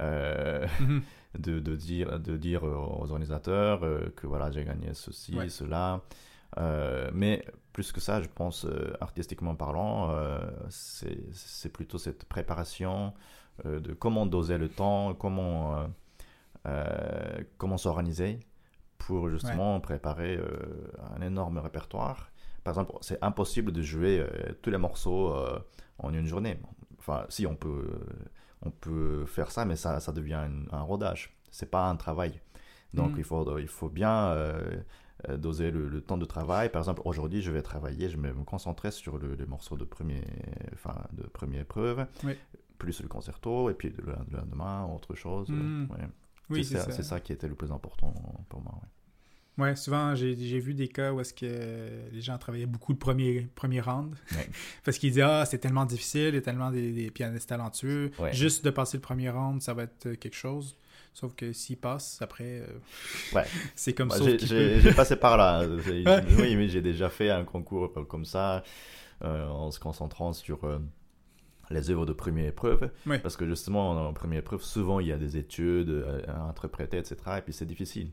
[0.00, 1.02] Euh, Mhm.
[1.38, 5.48] de, de dire, de dire aux organisateurs euh, que voilà, j'ai gagné ceci, Ouais.
[5.48, 6.00] cela.
[6.58, 12.24] Euh, mais plus que ça, je pense, euh, artistiquement parlant, euh, c'est c'est plutôt cette
[12.26, 13.10] préparation euh,
[13.64, 15.86] de comment doser le temps, comment, euh,
[16.66, 18.40] euh, comment s'organiser
[18.98, 20.46] pour justement préparer euh,
[21.16, 22.30] un énorme répertoire.
[22.64, 25.58] Par exemple, c'est impossible de jouer euh, tous les morceaux euh,
[25.98, 26.58] en une journée.
[26.98, 27.90] Enfin, si on peut,
[28.62, 31.36] on peut faire ça, mais ça, ça devient un, un rodage.
[31.50, 32.40] C'est pas un travail.
[32.94, 33.18] Donc Mhm.
[33.18, 34.76] il, faut, il faut bien euh,
[35.28, 36.70] euh, doser le, le temps de travail.
[36.70, 39.84] Par exemple, aujourd'hui, je vais travailler, je vais me concentrer sur le, les morceaux de,
[39.84, 40.22] premier,
[40.74, 42.38] enfin, de première épreuve, Oui.
[42.78, 45.48] Plus le concerto, et puis le, le lendemain, autre chose.
[45.48, 45.88] Mhm.
[45.90, 46.04] Ouais.
[46.50, 46.90] Oui, c'est ça, ça.
[46.92, 48.12] c'est ça qui était le plus important
[48.48, 48.74] pour moi.
[48.82, 48.88] ouais.
[49.56, 53.48] Ouais, souvent, j'ai vu des cas où est-ce que les gens travaillaient beaucoup le premier,
[53.54, 54.16] premier round.
[54.32, 54.48] Ouais.
[54.84, 58.10] Parce qu'ils disaient, ah, c'est tellement difficile, il y a tellement des, des pianistes talentueux.
[58.32, 60.76] Juste de passer le premier round, ça va être euh, quelque chose.
[61.12, 62.66] Sauf que s'ils passent, après, euh,
[63.32, 63.44] Ouais.
[63.76, 64.24] c'est comme ça.
[64.38, 65.64] j'ai- passé par là.
[66.36, 68.64] Oui, mais j'ai déjà fait un concours comme ça,
[69.22, 70.80] euh, en se concentrant sur euh,
[71.70, 72.90] les œuvres de première épreuve.
[73.22, 76.98] Parce que justement, en première épreuve, souvent il y a des études euh, à interpréter,
[76.98, 77.16] etc.
[77.38, 78.10] Et puis c'est difficile.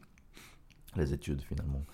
[0.96, 1.86] Les études, finalement.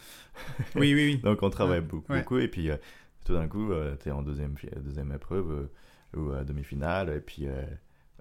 [0.75, 1.17] Oui, oui, oui.
[1.23, 1.85] Donc on travaille Ouais.
[1.85, 2.19] beaucoup, Ouais.
[2.19, 2.37] beaucoup.
[2.39, 2.77] Et puis, euh,
[3.25, 5.69] tout d'un coup, tu es en deuxième, deuxième épreuve
[6.15, 7.45] ou à demi-finale, et puis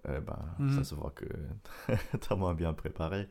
[0.06, 0.84] ben, ça Mhm.
[0.84, 1.24] se voit que
[2.20, 3.28] tu as moins bien préparé.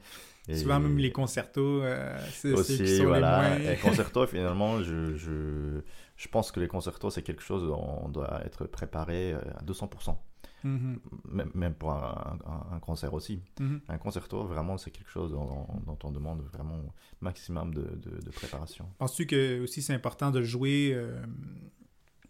[0.47, 3.55] Et Souvent, même les concertos, euh, c'est aussi, qui sont voilà.
[3.57, 3.71] les moins...
[3.73, 5.81] Et concerto, finalement, je, je,
[6.17, 9.63] je pense que les concertos, c'est quelque chose dont on doit être préparé euh, à
[9.63, 10.15] 200%.
[10.63, 10.99] Mhm,
[11.31, 13.41] Même, même pour un, un- un concert aussi.
[13.59, 13.81] mhm.
[13.87, 16.79] Un concerto, vraiment, c'est quelque chose dont, dont on demande vraiment
[17.21, 18.87] maximum de, de, de préparation.
[18.97, 21.21] Penses-tu que aussi c'est important de jouer, euh,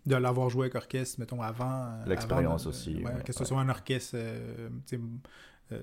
[0.05, 3.43] de l'avoir joué avec orchestre, mettons, avant euh, L'expérience avant aussi, ouais, ouais, que ce
[3.43, 4.69] soit un orchestre, euh,
[5.71, 5.81] euh,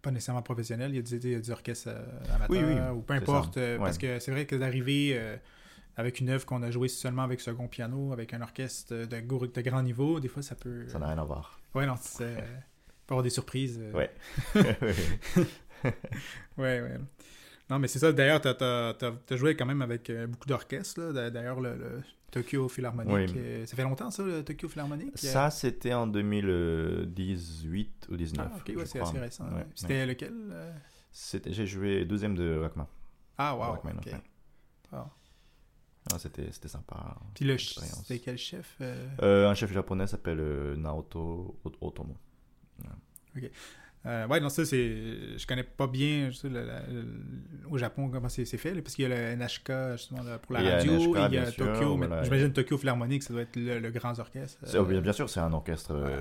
[0.00, 1.90] pas nécessairement professionnel, il y a des, orchestres
[2.34, 5.18] amateurs, Oui, oui, ou peu importe, parce que c'est vrai que d'arriver
[5.96, 9.60] avec une œuvre qu'on a jouée seulement avec second piano, avec un orchestre de, de
[9.60, 10.88] grand niveau, des fois ça peut...
[10.88, 11.60] Ça n'a rien à voir.
[11.74, 12.24] Ouais, non, c'est...
[12.24, 12.40] euh,
[13.06, 13.80] peut avoir des surprises.
[13.80, 13.92] euh,
[15.84, 15.94] Ouais.
[16.58, 16.98] Ouais, ouais.
[17.68, 18.12] Non, mais c'est ça.
[18.12, 21.12] D'ailleurs, tu as, joué quand même avec beaucoup d'orchestres.
[21.12, 23.12] D'ailleurs, le, le Tokyo Philharmonic.
[23.12, 23.26] Oui.
[23.36, 25.16] euh, ça fait longtemps, ça, le Tokyo Philharmonic?
[25.18, 28.48] Ça, c'était en 2018 ou 19.
[28.50, 29.44] Ah, ok, ouais, c'est assez récent.
[29.44, 29.56] Ouais, ouais.
[29.58, 29.66] ouais.
[29.74, 30.72] C'était lequel euh?
[31.46, 32.88] J'ai joué deuxième de Rockman.
[33.38, 33.72] Ah, wow.
[33.74, 34.12] Rockman, ok.
[34.92, 35.10] Wow.
[36.12, 37.16] Ah, c'était sympa.
[37.34, 39.06] Puis le c'était quel chef euh?
[39.22, 42.16] Euh, un chef japonais s'appelle Naoto Ot- Otomo.
[44.04, 45.38] Euh, ouais, non, ça, c'est.
[45.38, 47.06] Je connais pas bien je sais, le- le- le-
[47.70, 50.54] au Japon comment c'est fait, là, parce qu'il y a le NHK justement là, pour
[50.54, 52.24] la radio, NHK, et il y a sûr, Tokyo, mais voilà.
[52.24, 54.58] j'imagine Tokyo Philharmonic, ça doit être le, le grand orchestre.
[54.64, 56.20] C'est- euh, bien, bien sûr, c'est un orchestre, euh,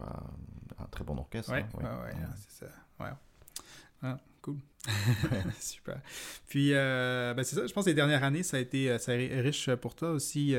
[0.00, 1.52] un très bon orchestre.
[1.52, 2.20] Ouais, hein, ouais, oui.
[2.20, 2.72] ouais, c'est ça.
[3.04, 3.10] Ouais.
[4.02, 4.56] Ah, cool.
[5.60, 6.00] Super.
[6.48, 9.12] Puis, euh, ben c'est ça, je pense que les dernières années, ça a été ça
[9.12, 10.54] a été riche pour toi aussi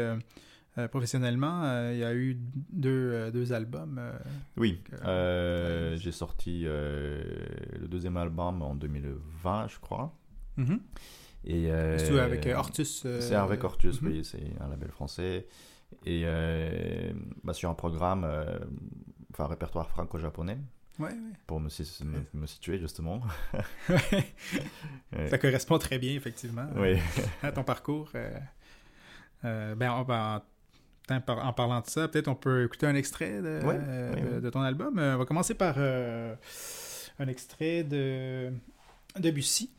[0.77, 1.63] euh, professionnellement.
[1.63, 2.37] Euh, il y a eu
[2.71, 4.01] deux, euh, deux albums.
[4.57, 4.81] Oui,
[5.97, 10.13] j'ai sorti le deuxième album en 2020, je crois.
[10.57, 10.79] mhm.
[11.43, 13.03] Et, C'est avec Ortus.
[13.05, 14.07] euh, C'est avec Ortus, mhm.
[14.11, 15.47] oui, c'est un label français.
[16.05, 16.23] Et
[17.43, 18.25] bah, sur un programme,
[19.33, 20.57] enfin, répertoire franco-japonais,
[20.99, 21.15] Ouais, ouais.
[21.47, 23.21] pour me, si- me, me situer justement.
[23.89, 24.23] Ouais.
[25.29, 26.67] Ça correspond très bien, effectivement,
[27.41, 28.11] à ton parcours.
[29.43, 29.75] euh.
[29.75, 30.45] Ben, on va-
[31.11, 34.35] en, par- en parlant de ça, peut-être on peut écouter un extrait de, Ouais, euh,
[34.35, 34.97] de- de ton album.
[34.99, 36.33] Euh, on va commencer par euh,
[37.19, 38.51] un extrait de
[39.19, 39.71] Debussy,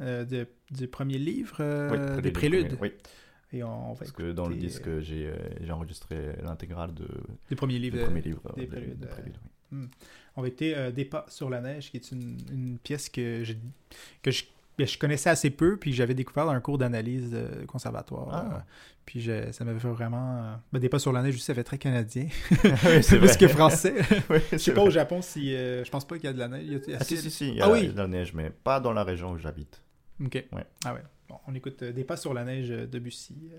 [0.00, 1.56] de- du premier livre,
[1.92, 2.78] Oui, des Prélude, Préludes.
[2.80, 2.92] Oui,
[3.52, 5.32] Et on, on va parce que dans le disque, j'ai
[5.70, 7.06] enregistré l'intégrale de,
[7.48, 8.06] des premiers du livres.
[8.08, 8.40] premier livre.
[8.56, 9.36] des de- Préludes.
[10.36, 13.58] On va écouter Des pas sur la neige, qui est une, une pièce que, j'ai-
[14.22, 14.44] que je,
[14.80, 18.28] ben, je connaissais assez peu, puis j'avais découvert dans un cours d'analyse de conservatoire.
[18.32, 18.56] Ah.
[18.56, 18.58] Euh,
[19.06, 20.36] puis je- ça m'avait fait vraiment.
[20.44, 22.26] euh, ben, Des pas sur la neige aussi, ça fait très canadien.
[22.62, 23.94] Oui, c'est plus que français.
[24.30, 24.88] Oui, je sais pas vrai.
[24.88, 25.54] au Japon si.
[25.54, 26.64] euh, je pense pas qu'il y a de la neige.
[26.66, 27.88] Il y a- il y a- Ah si, si, si, il y Ah a oui.
[27.88, 29.80] de la neige, mais pas dans la région où j'habite.
[30.24, 30.44] Ok.
[30.52, 30.64] Ouais.
[30.84, 31.02] Ah ouais.
[31.28, 33.50] Bon, on écoute euh, Des pas sur la neige de Debussy.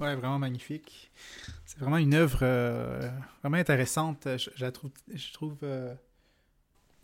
[0.00, 1.10] Ouais, vraiment magnifique.
[1.64, 3.08] C'est vraiment une œuvre euh,
[3.42, 4.26] vraiment intéressante.
[4.36, 5.94] Je, je la trouve, je trouve euh,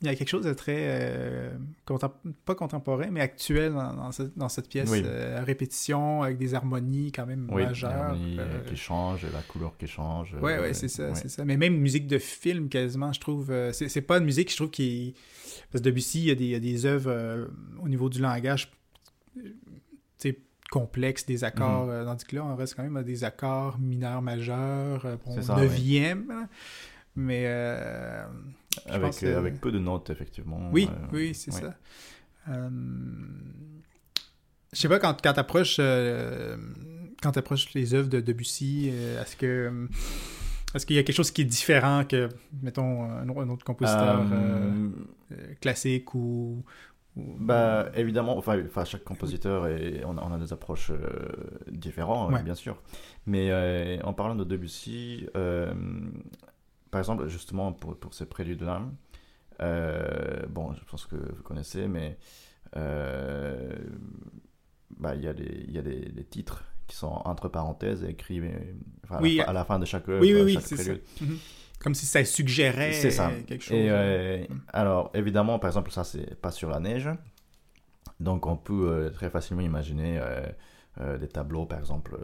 [0.03, 2.13] il y a quelque chose de très euh, contem-
[2.45, 4.91] pas contemporain, mais actuel dans, dans cette, dans cette pièce.
[4.91, 5.03] Oui.
[5.07, 8.15] À répétition avec des harmonies quand même Oui, majeures.
[8.67, 10.35] qui change, la couleur qui change.
[10.35, 11.15] Ouais, ouais, c'est ça, ouais.
[11.15, 11.45] c'est ça.
[11.47, 13.51] Mais même musique de film, quasiment, je trouve.
[13.73, 15.15] c'est pas une musique, je trouve, qui.
[15.71, 17.49] Parce que Debussy, il y a des, il y a des œuvres
[17.83, 18.71] au niveau du langage,
[19.35, 19.55] tu
[20.19, 20.39] sais,
[20.79, 21.89] complexes, des accords.
[21.91, 25.57] Euh, tandis que là, on reste quand même à des accords mineurs majeurs, euh, ça,
[25.57, 26.49] neuvième.
[27.15, 27.45] Mais.
[27.47, 28.25] euh,
[28.89, 30.71] Avec, avec peu de notes, effectivement.
[30.73, 31.75] oui, euh, oui, c'est ça.
[32.49, 32.71] Euh,
[34.73, 36.57] Je sais pas, quand, quand t'approches euh,
[37.23, 38.89] quand t'approches les œuvres de Debussy,
[39.21, 39.71] est-ce que
[40.75, 42.31] est-ce qu'il y a quelque chose qui est différent que,
[42.63, 44.89] mettons, un, un autre compositeur euh,
[45.61, 46.65] classique ou...
[47.15, 51.29] Bah, évidemment, enfin, enfin, chaque compositeur, et on, a, on a des approches euh,
[51.71, 52.43] différentes, Ouais.
[52.43, 52.81] bien sûr.
[53.27, 55.75] Mais euh, en parlant de Debussy, euh,
[56.91, 58.83] par exemple, justement, pour, pour ces préludes-là,
[59.61, 62.17] euh, bon, je pense que vous connaissez, mais
[64.99, 68.41] bah, il y a, y les titres qui sont entre parenthèses écrits
[69.05, 70.77] enfin, à, Oui, la, fin- à la fin de chaque oui, oui, oui, chaque c'est
[70.77, 70.93] ça.
[71.83, 73.31] Comme si ça suggérait ça.
[73.47, 73.77] quelque chose.
[73.77, 77.09] Et euh, alors, évidemment, par exemple, ça, c'est pas sur la neige.
[78.21, 80.21] Donc, on peut euh, très facilement imaginer
[81.01, 82.17] euh, des tableaux, par exemple,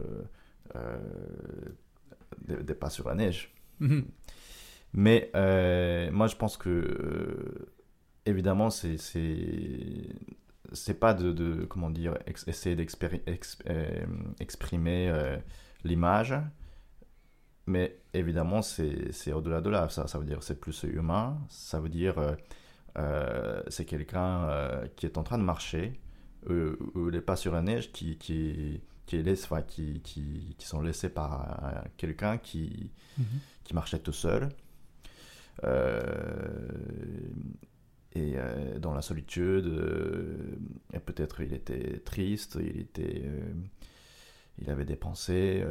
[2.47, 3.53] des, des pas sur la neige.
[3.81, 4.05] Mhm.
[4.93, 5.31] Mais
[6.13, 7.69] moi, je pense que,
[8.27, 10.09] évidemment, c'est c'est
[10.73, 13.23] c'est pas de, de comment dire ex- essayer d'exprimer
[15.09, 15.37] euh,
[15.85, 16.35] l'image,
[17.69, 19.89] mais évidemment, c'est au-delà de là.
[19.89, 21.39] Ça, ça veut dire c'est plus humain.
[21.49, 22.35] Ça veut dire euh,
[22.99, 26.01] euh, c'est quelqu'un euh, qui est en train de marcher,
[26.51, 30.55] euh, ou les pas sur la neige qui qui qui, est laissé- enfin, qui, qui,
[30.59, 33.25] qui sont laissés par quelqu'un qui, Mhm.
[33.65, 34.51] qui marchait tout seul.
[38.15, 38.35] Et
[38.81, 39.67] dans la solitude,
[40.93, 43.23] et peut-être il était triste, il était,
[44.59, 45.65] il avait des pensées,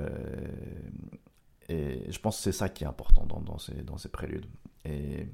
[1.70, 4.46] et je pense que c'est ça qui est important dans, dans, ces, dans ces préludes.
[4.86, 5.28] Et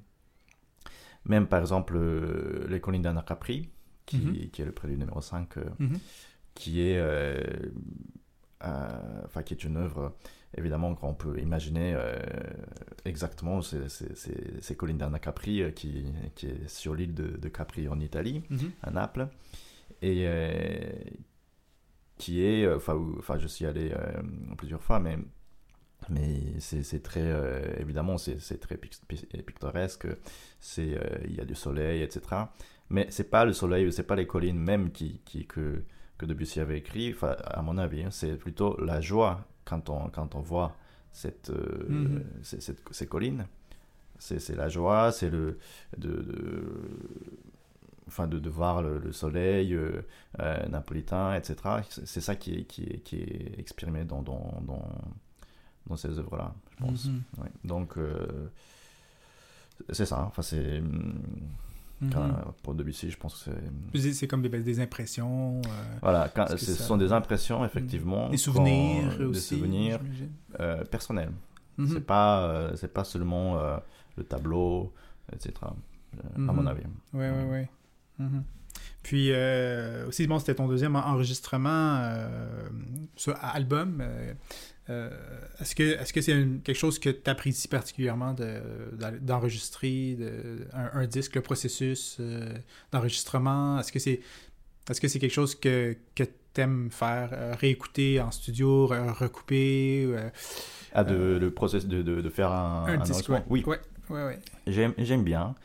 [1.26, 3.70] même par exemple, euh, Les collines d'Anacapri,
[4.06, 4.50] qui, Mhm.
[4.50, 6.00] qui est le prélude numéro 5, euh, Mhm.
[6.56, 7.40] qui est, euh,
[8.62, 10.16] enfin, qui est une œuvre
[10.58, 11.98] évidemment qu'on peut imaginer
[13.06, 18.72] exactement c'est collines d'Anacapri qui, qui est sur l'île de, de Capri en Italie Mhm.
[18.84, 19.28] à Naples
[20.04, 20.28] et
[22.18, 23.00] qui est enfin
[23.40, 23.92] je suis allé
[24.58, 25.18] plusieurs fois mais
[26.10, 30.08] mais c'est très euh, évidemment c'est très pic- pic- pictoresque.
[30.60, 32.22] C'est euh, il y a du soleil etc
[32.90, 35.84] mais c'est pas le soleil c'est pas les collines même qui, qui que
[36.18, 37.12] que Debussy avait écrit.
[37.14, 40.76] Enfin à mon avis hein, c'est plutôt la joie quand on quand on voit
[41.12, 42.24] cette, euh, Mhm.
[42.44, 43.46] ces- cette- ces collines.
[44.20, 45.58] C'est la joie c'est le
[45.98, 46.64] de, de
[48.08, 49.78] enfin de, de voir le, le soleil
[50.70, 51.56] napolitain etc
[51.90, 54.88] c'est c'est ça qui est, qui est, qui est exprimé dans dans, dans,
[55.88, 57.22] dans ces œuvres là je pense Mhm.
[57.40, 57.50] Ouais.
[57.64, 58.50] donc euh,
[59.92, 60.82] c'est ça enfin c'est
[62.02, 62.12] Mhm.
[62.64, 63.52] pour Debussy je pense que
[63.94, 65.62] c'est C'est comme des, des impressions.
[65.66, 69.56] euh, voilà quand, ce ça- sont des impressions effectivement Des souvenirs quand- aussi.
[69.56, 70.00] des souvenirs
[70.60, 71.32] euh, personnels
[71.78, 71.88] Mhm.
[71.88, 73.58] c'est pas c'est pas seulement
[74.18, 74.92] le tableau
[75.32, 75.74] etc à
[76.38, 76.46] Mhm.
[76.48, 77.70] mon avis Ouais, ouais, ouais.
[79.04, 82.28] Puis euh, aussi, bon, c'était ton deuxième enregistrement euh,
[83.18, 84.00] sur album.
[84.02, 84.34] euh,
[84.90, 85.10] euh,
[85.62, 88.62] est-ce que est-ce que c'est une- quelque chose que tu apprécies particulièrement de-
[88.94, 92.20] d'en- d'enregistrer de, un, un disque, le processus
[92.92, 93.80] d'enregistrement?
[93.80, 94.22] Est-ce que c'est
[94.90, 100.14] est-ce que c'est quelque chose que, que tu aimes faire, réécouter en studio, re- recouper?
[100.94, 103.44] ah de le process de, faire un, un un disque, ouais.
[103.50, 104.40] oui Ouais, ouais, ouais.
[104.68, 105.56] J'aime, j'aime bien.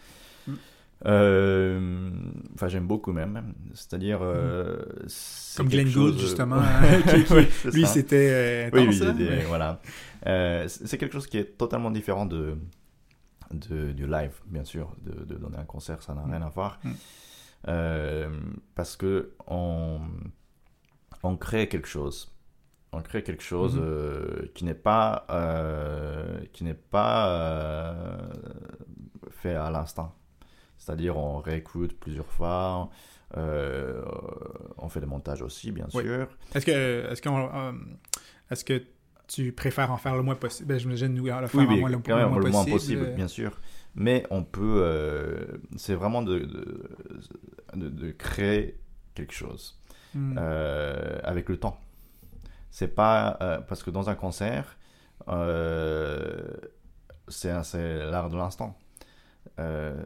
[1.06, 2.10] Euh,
[2.54, 3.54] Enfin, j'aime beaucoup même.
[3.74, 4.18] C'est-à-dire.
[4.22, 6.56] euh, c'est Comme Glenn Gould, chose- justement.
[6.60, 9.80] hein, qui- qui- Ouais, c'est lui, c'était euh, Oui, oui, hein, mais- voilà.
[10.26, 12.56] Euh, c'est quelque chose qui est totalement différent de,
[13.52, 14.92] de- du live, bien sûr.
[15.02, 16.30] De, de donner un concert, ça n'a Mm.
[16.32, 16.78] rien à voir.
[16.82, 16.90] Mm.
[17.68, 18.28] Euh,
[18.74, 20.00] parce que on,
[21.22, 22.32] on crée quelque chose.
[22.92, 23.82] On crée quelque chose Mhm.
[23.84, 28.16] euh, qui n'est pas, euh, qui n'est pas euh,
[29.30, 30.14] fait à l'instant.
[30.78, 32.88] C'est-à-dire, on réécoute plusieurs fois.
[33.36, 34.02] euh,
[34.78, 36.02] on fait des montages aussi, bien Oui.
[36.02, 36.28] sûr.
[36.54, 37.72] Est-ce que, est-ce qu'on, euh,
[38.50, 38.82] est-ce que
[39.26, 40.68] tu préfères en faire le moins possible?
[40.68, 43.04] Ben, j'imagine nous le faire Oui, en oui, moins, le, même, le moins moins possible,
[43.04, 43.60] euh, bien sûr.
[43.94, 45.44] Mais on peut, euh,
[45.76, 46.48] c'est vraiment de,
[47.74, 48.78] de, créer
[49.14, 49.78] quelque chose
[50.14, 50.38] hmm.
[51.22, 51.78] avec le temps.
[52.70, 53.36] c'est pas
[53.68, 54.78] parce que dans un concert,
[57.28, 58.78] c'est l'art de l'instant.
[59.58, 59.96] Euh,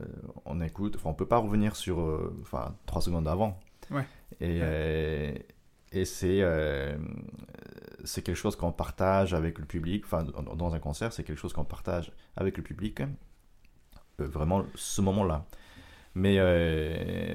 [0.44, 1.98] on écoute, on peut pas revenir sur,
[2.40, 3.58] enfin, trois secondes avant.
[3.90, 4.06] Ouais.
[4.40, 4.60] Et,
[5.92, 6.42] et c'est
[8.04, 10.04] c'est quelque chose qu'on partage avec le public.
[10.04, 13.02] Enfin, dans un concert, c'est quelque chose qu'on partage avec le public.
[14.18, 15.46] vraiment, ce moment-là.
[16.14, 16.36] Mais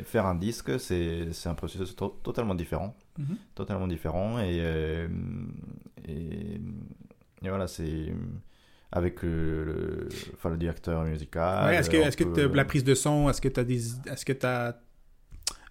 [0.04, 2.96] faire un disque, c'est un processus totalement différent.
[3.18, 3.38] Mhm.
[3.56, 4.40] Totalement différent.
[4.40, 5.08] Et, euh,
[6.08, 6.60] et,
[7.42, 8.14] voilà, c'est
[8.91, 11.73] avec le, enfin, le directeur musical.
[11.73, 13.82] est-ce que, est -ce que la prise de son, est-ce que tu as des.
[14.10, 14.80] Est-ce que tu as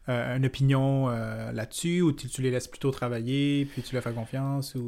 [0.08, 4.12] euh, une opinion euh, là-dessus ou tu, les laisses plutôt travailler puis tu leur fais
[4.12, 4.86] confiance ou...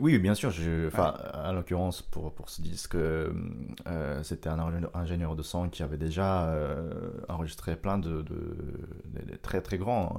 [0.00, 0.50] Oui, bien sûr.
[0.50, 2.96] Je, enfin, En l'occurrence, pour, pour ce disque,
[4.22, 4.58] c'était un
[4.94, 6.54] ingénieur de son qui avait déjà
[7.28, 10.18] enregistré plein de, de, très très grands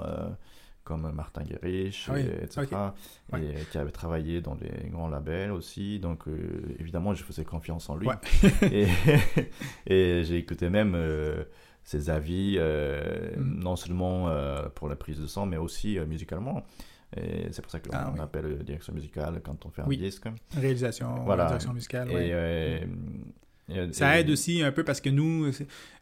[0.88, 2.66] comme Martin Guerrich, ah etc.
[3.38, 6.00] Et qui avait travaillé dans les grands labels aussi.
[6.00, 8.08] Donc, euh, évidemment, je faisais confiance en lui.
[8.72, 8.88] et,
[9.86, 11.44] et j'ai écouté même euh,
[11.84, 13.60] ses avis, euh, mm.
[13.60, 14.32] non seulement
[14.76, 16.64] pour la prise de son, mais aussi musicalement.
[17.18, 20.28] Et c'est pour ça qu'on ah, appelle direction musicale quand on fait un disque.
[20.56, 21.48] Réalisation, voilà.
[21.48, 22.12] direction musicale.
[22.12, 22.88] Et,
[23.92, 25.52] ça aide aussi un peu parce que nous,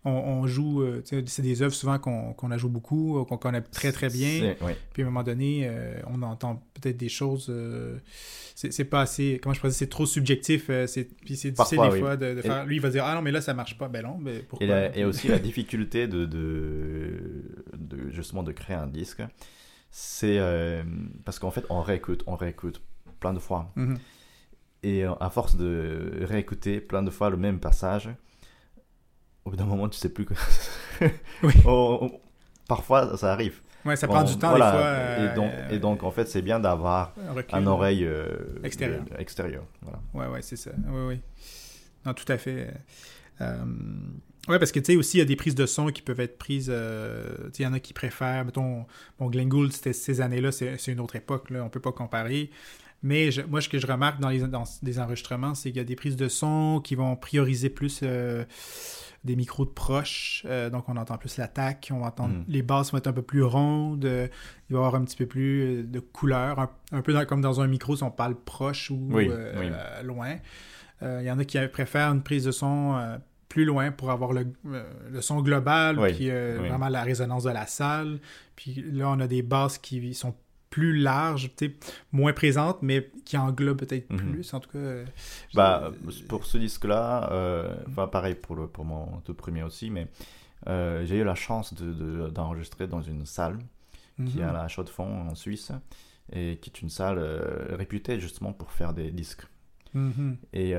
[0.04, 4.10] on, joue, euh, c'est des œuvres souvent qu'on a joué beaucoup, qu'on connaît très très
[4.10, 4.56] bien.
[4.94, 7.48] Puis à un moment donné, euh, on entend peut-être des choses.
[7.50, 7.98] Euh,
[8.54, 9.40] c'est pas assez.
[9.42, 10.68] Comment je pourrais dire C'est trop subjectif.
[10.68, 12.66] puis c'est difficile des fois de, faire.
[12.66, 13.88] lui, il va dire Ah non, mais là, ça marche pas.
[13.88, 14.96] Ben non, mais pourquoi?
[14.96, 19.24] Et, aussi la difficulté de, de, justement de créer un disque,
[19.90, 20.40] c'est
[21.26, 22.82] parce qu'en fait, on réécoute, on réécoute
[23.20, 23.74] plein de fois.
[23.76, 23.98] Mm-hmm.
[24.86, 28.08] Et euh, à force de réécouter plein de fois le même passage,
[29.44, 30.36] au bout d'un moment, tu sais plus que.
[31.44, 31.54] oui.
[32.68, 33.62] parfois, ça arrive.
[33.84, 35.18] Ouais, ça prend du temps des fois.
[35.18, 37.16] et, donc, euh, et donc, en fait, c'est bien d'avoir
[37.52, 38.28] un, oreille euh,
[38.64, 39.02] extérieure.
[39.18, 39.64] extérieur.
[39.82, 40.02] Voilà.
[40.14, 40.70] Ouais, ouais, c'est ça.
[40.88, 41.20] Oui, oui.
[42.06, 42.72] Non, tout à fait.
[43.42, 43.64] Euh...
[44.48, 46.20] Ouais, parce que tu sais aussi, il y a des prises de son qui peuvent
[46.20, 46.72] être prises.
[46.72, 48.46] il y en a qui préfèrent.
[48.46, 48.86] Mettons,
[49.18, 52.52] bon, Glenn Gould, c'était ces années-là, c'est une autre époque, là, on peut pas comparer.
[53.06, 54.64] Mais moi, ce que je remarque dans les, dans
[54.98, 58.46] enregistrements, c'est qu'il y a des prises de son qui vont prioriser plus euh,
[59.24, 60.44] des micros de proches.
[60.50, 62.46] Euh, donc, on entend plus l'attaque, on va entendre hmm.
[62.48, 64.28] les basses vont être un peu plus rondes, euh,
[64.70, 67.68] il va y avoir un petit peu plus de couleur, un, peu comme dans un
[67.68, 69.12] micro si on parle proche ou
[70.04, 70.38] loin.
[71.04, 74.48] Il y en a qui préfèrent une prise de son plus loin pour avoir le,
[75.22, 78.18] son global, puis vraiment la résonance de la salle.
[78.56, 80.34] Puis là, on a des basses qui sont
[80.76, 81.52] plus large,
[82.12, 84.18] moins présente, mais qui englobe peut-être mhm.
[84.18, 84.54] plus.
[84.54, 84.78] En tout cas.
[84.78, 85.06] Euh,
[85.54, 85.90] bah,
[86.28, 87.74] pour ce disque-là, euh,
[88.12, 90.10] pareil pour, le, pour mon tout premier aussi, mais
[90.68, 93.58] euh, j'ai eu la chance d'enregistrer de, dans une salle
[94.18, 94.54] qui est à mhm.
[94.54, 95.72] la Chaux-de-Fonds en Suisse
[96.34, 97.20] et qui est une salle
[97.70, 99.48] réputée justement pour faire des disques.
[99.94, 100.36] Mhm.
[100.52, 100.74] Et,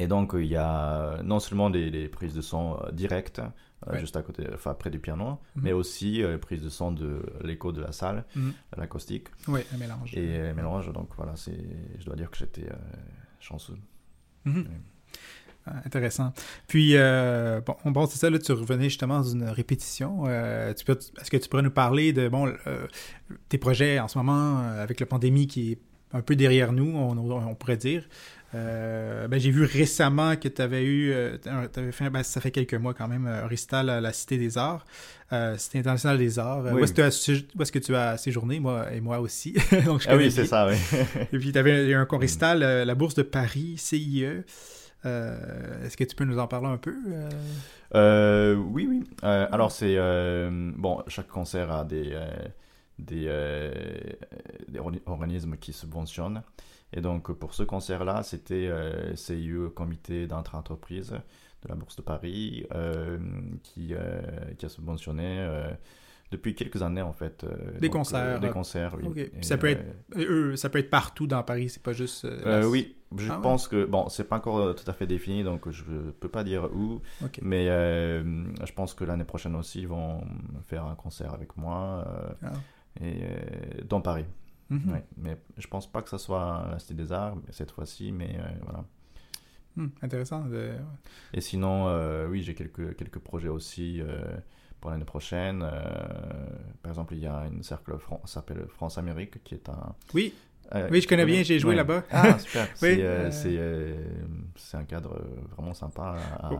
[0.00, 3.40] et donc il y a non seulement des prises de son directes,
[3.86, 5.62] euh, juste à côté, enfin près du piano, mhm.
[5.62, 8.52] mais aussi euh, prise de son de l'écho de la salle, mhm.
[8.76, 9.28] l'acoustique.
[9.46, 10.14] Oui, un mélange.
[10.14, 12.76] Et un mélange, donc voilà, je dois dire que j'étais euh,
[13.38, 13.78] chanceux.
[14.44, 14.66] Mhm.
[15.66, 16.32] Ah, intéressant.
[16.66, 20.26] Puis, bon, bon c'est ça, là, tu revenais justement dans une répétition.
[20.28, 22.52] est-ce que tu pourrais nous parler de bon,
[23.48, 25.78] tes projets en ce moment avec la pandémie qui est
[26.14, 28.08] un peu derrière nous, on, on pourrait dire?
[28.54, 32.50] Euh, ben, j'ai vu récemment que tu avais eu, euh, avais fait, ben, ça fait
[32.50, 34.86] quelques mois quand même, un récital à la Cité des Arts,
[35.32, 36.64] euh, Cité internationale des Arts.
[36.72, 39.54] Où est-ce que, tu as séjourné, moi et moi aussi?
[39.84, 40.76] Donc, ah oui, c'est ça, oui.
[41.32, 44.24] et puis tu avais eu un récital, la Bourse de Paris, CIE.
[45.04, 46.94] Est-ce que tu peux nous en parler un peu
[47.94, 49.04] Oui, oui.
[49.22, 49.98] alors, c'est.
[50.50, 52.18] bon, chaque concert a des,
[52.98, 53.26] des,
[54.68, 56.42] des organismes qui subventionnent.
[56.92, 61.14] Et donc, pour ce concert-là, c'était euh, CIE, Comité d'entre-entreprise
[61.62, 63.18] de la Bourse de Paris, euh,
[63.62, 64.20] qui, euh,
[64.56, 65.70] qui a subventionné euh,
[66.30, 67.44] depuis quelques années, en fait.
[67.80, 68.40] des concerts.
[68.40, 69.30] des concerts, oui.
[69.40, 72.26] ça, peut être, ça peut être partout dans Paris, c'est pas juste.
[72.64, 73.84] oui, je ah pense que.
[73.84, 75.84] Bon, c'est pas encore tout à fait défini, donc je
[76.20, 77.00] peux pas dire où.
[77.42, 80.22] Mais je pense que l'année prochaine aussi, ils vont
[80.66, 82.06] faire un concert avec moi
[82.42, 82.52] ah.
[83.02, 83.22] et,
[83.84, 84.26] dans Paris.
[84.70, 85.00] Mhm.
[85.16, 88.48] mais je pense pas que ce soit la Cité des Arts cette fois-ci, mais euh,
[88.64, 88.84] voilà.
[89.76, 90.44] Hmm, intéressant.
[91.32, 94.36] Et sinon, euh, oui, j'ai quelques, quelques projets aussi euh,
[94.80, 95.60] pour l'année prochaine.
[96.82, 99.94] par exemple, il y a une cercle qui s'appelle France-Amérique qui est un.
[100.14, 100.34] Oui.
[100.74, 101.76] Euh, Oui, je connais bien, j'ai joué Ouais.
[101.76, 102.04] là-bas.
[102.10, 102.64] Ah, super.
[102.82, 104.04] Oui, c'est, euh, euh,
[104.56, 105.18] c'est, un cadre
[105.56, 106.58] vraiment sympa à, Oh,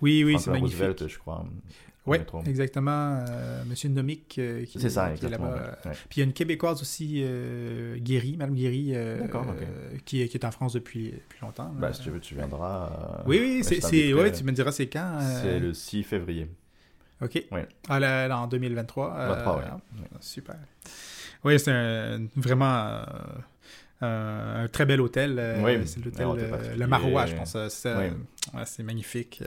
[0.00, 0.78] Oui, oui, c'est magnifique.
[0.78, 1.44] Roosevelt, je crois.
[2.06, 3.24] au Oui, exactement.
[3.28, 5.50] euh, Monsieur Nomic qui, C'est ça, qui est exactement.
[5.50, 5.78] là-bas.
[5.86, 5.92] ouais.
[6.08, 7.24] Puis il y a une Québécoise aussi,
[7.98, 8.94] Guéry, Madame Guéry,
[10.04, 11.72] qui, qui est en France depuis, depuis longtemps.
[11.74, 11.92] Bah, là.
[11.92, 13.22] si tu veux, tu viendras.
[13.26, 15.18] Oui, oui, c'est, ouais, tu me diras c'est quand.
[15.42, 16.48] C'est le 6 février.
[17.20, 17.44] Ok.
[17.50, 17.66] Ouais.
[17.88, 19.16] Ah, là, là, en 2023.
[19.16, 19.64] euh, 23, ouais.
[20.20, 20.56] Super.
[21.44, 23.02] Oui, c'est un, vraiment
[24.02, 25.36] euh, un, très bel hôtel.
[25.38, 26.76] euh, Oui, c'est l'hôtel euh.
[26.76, 27.56] Le Marois, je pense.
[27.68, 28.04] C'est, Oui.
[28.54, 29.42] ouais, c'est magnifique.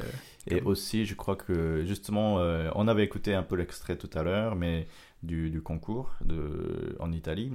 [0.48, 2.36] Et aussi, je crois que justement,
[2.76, 4.88] on avait écouté un peu l'extrait tout à l'heure, mais
[5.24, 7.52] du, du concours de, en Italie.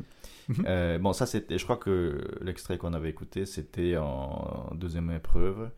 [0.49, 0.65] Mhm.
[0.69, 5.71] Euh, bon, ça, c'était, je crois que l'extrait qu'on avait écouté, c'était en deuxième épreuve.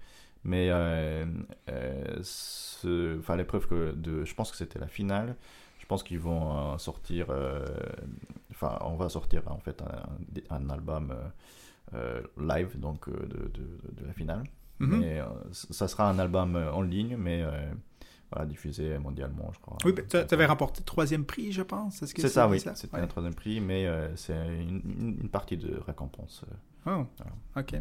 [0.45, 1.25] Mais euh,
[1.69, 5.35] euh, ce- enfin, l'épreuve que de, je pense que c'était la finale.
[5.89, 7.65] Je pense qu'ils vont euh, sortir, euh,
[8.51, 11.15] enfin, on va sortir en fait un, un album
[11.95, 13.49] euh, live donc de, de,
[14.03, 14.45] de la finale.
[14.81, 14.99] Mhm.
[15.01, 17.43] Mais ça sera un album en ligne, mais
[18.31, 19.79] voilà, diffusé mondialement, je crois.
[19.87, 22.05] Oui, ben, tu avais remporté troisième prix, je pense.
[22.05, 22.61] C'est ça, oui.
[22.61, 23.01] C'était Ouais.
[23.03, 26.45] un troisième prix, mais euh, c'est une, partie de récompense.
[26.87, 27.33] Oh, Voilà.
[27.57, 27.81] ok.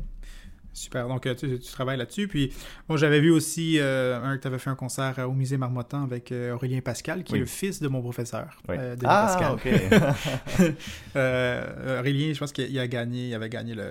[0.78, 1.08] Super.
[1.08, 2.28] Donc, euh, tu, tu travailles là-dessus.
[2.28, 2.54] Puis,
[2.88, 5.58] bon, j'avais vu aussi euh, un que tu avais fait un concert euh, au musée
[5.58, 7.40] Marmottan avec euh, Aurélien Pascal, qui Oui.
[7.40, 8.78] est le fils de mon professeur, Oui.
[8.78, 9.54] Denis ah, Pascal.
[9.54, 10.72] ok.
[12.00, 13.84] Aurélien, je pense qu'il il a gagné, il avait gagné le.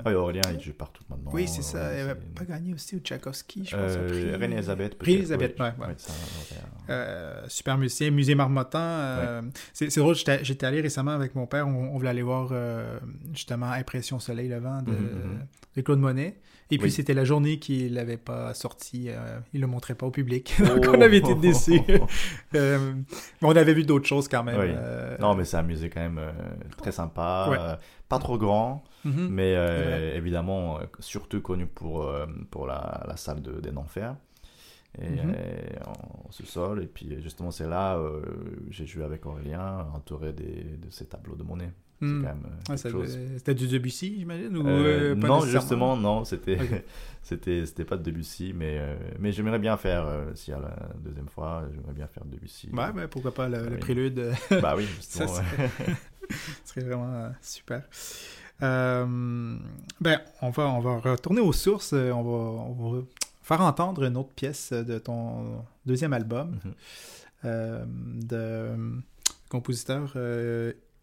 [0.00, 1.30] Ah oui, Aurélien, il joue partout maintenant.
[1.32, 1.78] oui, c'est ça.
[1.78, 3.96] Ouais, il avait c'est- pas gagné aussi au Tchaïkovski, je pense.
[4.08, 4.32] Prix.
[4.34, 5.66] René Elisabeth, Elisabeth, oui.
[5.78, 9.42] ouais, ça, super musicien, musée Marmottan.
[9.72, 12.52] c'est, drôle, j'étais, allé récemment avec mon père, on, on voulait aller voir
[13.32, 15.46] justement Impression Soleil Levant de, Mhm, mhm.
[15.76, 16.31] de Claude Monet.
[16.70, 16.90] Et puis Oui.
[16.90, 20.54] c'était la journée qu'il l'avait pas sorti, euh, il le montrait pas au public.
[20.60, 20.64] Oh.
[20.76, 21.80] Donc on avait été déçus.
[22.54, 22.92] Euh,
[23.40, 24.58] mais on avait vu d'autres choses quand même.
[24.60, 24.66] Oui.
[24.68, 26.32] euh, Non, mais c'est un musée quand même euh,
[26.76, 27.58] très sympa, Ouais.
[28.08, 29.28] pas trop grand, mhm.
[29.30, 29.52] mais
[30.14, 32.10] évidemment surtout connu pour,
[32.50, 34.16] pour la, la salle de, des enfers.
[35.00, 35.06] Et
[35.86, 37.98] en sous-sol, et puis justement c'est là
[38.68, 41.72] j'ai joué avec Aurélien, entouré des, de ces tableaux de Monet.
[42.02, 42.24] Hmm.
[42.70, 46.58] euh, ça devait- C'était du Debussy, j'imagine ou, Euh, euh, pas non, justement, non, c'était
[46.60, 46.82] Ok.
[47.22, 50.76] c'était c'était pas de Debussy, mais euh, mais j'aimerais bien faire euh, si à la
[51.04, 52.68] deuxième fois, j'aimerais bien faire Debussy.
[52.72, 53.76] Ouais, ben, pourquoi pas le, le Oui.
[53.78, 54.32] prélude.
[54.60, 55.42] Bah oui, Ça justement.
[56.64, 57.82] Ce serait vraiment super.
[58.60, 61.92] Ben, on va, on va retourner aux sources.
[61.92, 63.02] On va, on va
[63.42, 66.72] faire entendre une autre pièce de ton deuxième album Mhm.
[67.44, 68.70] euh, de
[69.48, 70.12] compositeur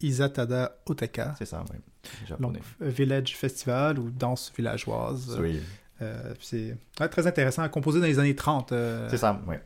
[0.02, 1.34] euh, Isatada Oteka.
[1.38, 1.76] C'est ça, oui.
[1.76, 2.60] Donc, Japonais.
[2.80, 5.36] Village Festival ou Danse villageoise.
[5.40, 5.60] Oui,
[6.02, 8.72] Euh, c'est ouais, très intéressant, composé dans les années 30.
[8.72, 9.56] euh, c'est ça, oui.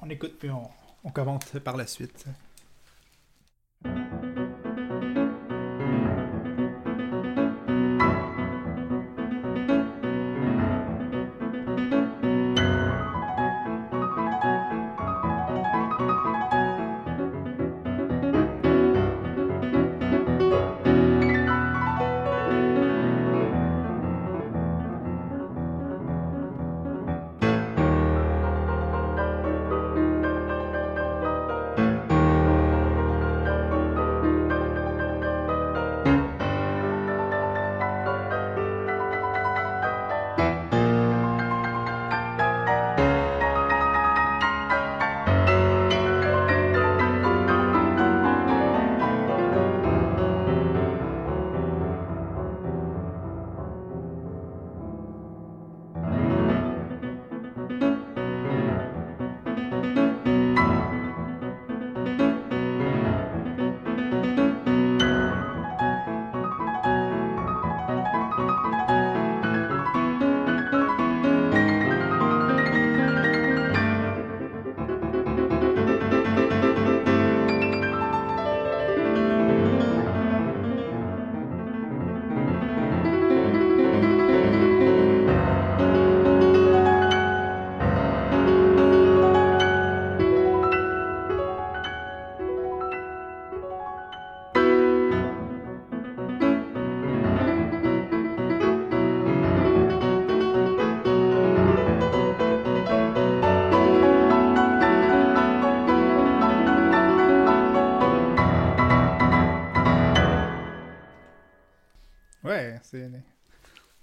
[0.00, 0.68] On écoute puis on,
[1.02, 2.24] on commente par la suite.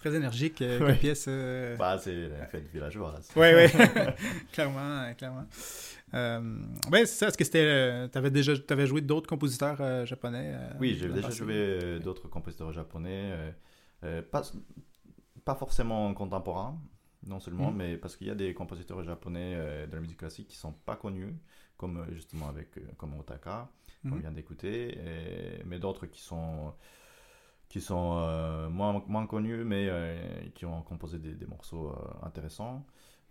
[0.01, 1.25] Très énergique euh, pièce.
[1.27, 3.29] euh, Bah, c'est la fête villageoise.
[3.35, 3.67] Oui, oui.
[4.51, 5.45] clairement, euh, clairement.
[6.13, 6.57] Euh,
[6.91, 7.27] ouais, c'est ça.
[7.27, 8.09] Est-ce que c'était.
[8.09, 13.53] Tu avais déjà avais joué d'autres compositeurs japonais Oui, j'ai déjà joué d'autres compositeurs japonais.
[14.31, 14.41] pas,
[15.45, 16.81] pas forcément contemporains,
[17.27, 17.77] non seulement, mhm.
[17.77, 19.55] mais parce qu'il y a des compositeurs japonais
[19.87, 21.35] de la musique classique qui sont pas connus,
[21.77, 23.69] comme justement avec comme Otaka,
[24.03, 24.21] qu'on mhm.
[24.21, 24.97] vient d'écouter,
[25.65, 26.73] mais d'autres qui sont
[27.71, 30.17] qui sont euh, moins, moins connus, mais euh,
[30.55, 32.85] qui ont composé des, des morceaux euh, intéressants.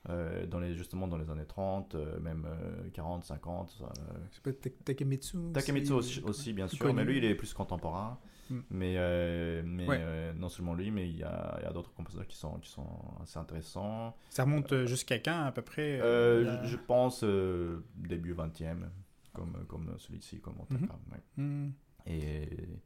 [0.08, 2.48] dans les, justement dans les années 30, même
[2.94, 3.82] 40, 50.
[4.30, 4.52] C'est pas
[4.86, 8.18] Takemitsu Takemitsu aussi, aussi bien sûr, mais lui il est plus contemporain.
[8.48, 8.60] Mm.
[8.70, 12.70] Mais, mais non seulement lui, mais il y a, a d'autres compositeurs qui sont, qui
[12.70, 12.88] sont
[13.22, 14.16] assez intéressants.
[14.30, 17.22] Ça remonte jusqu'à quand à peu près je, pense
[17.94, 18.88] début 20e,
[19.34, 20.98] comme, comme celui-ci, comme Otaka.
[21.36, 21.72] Mm -hmm.
[22.06, 22.80] Et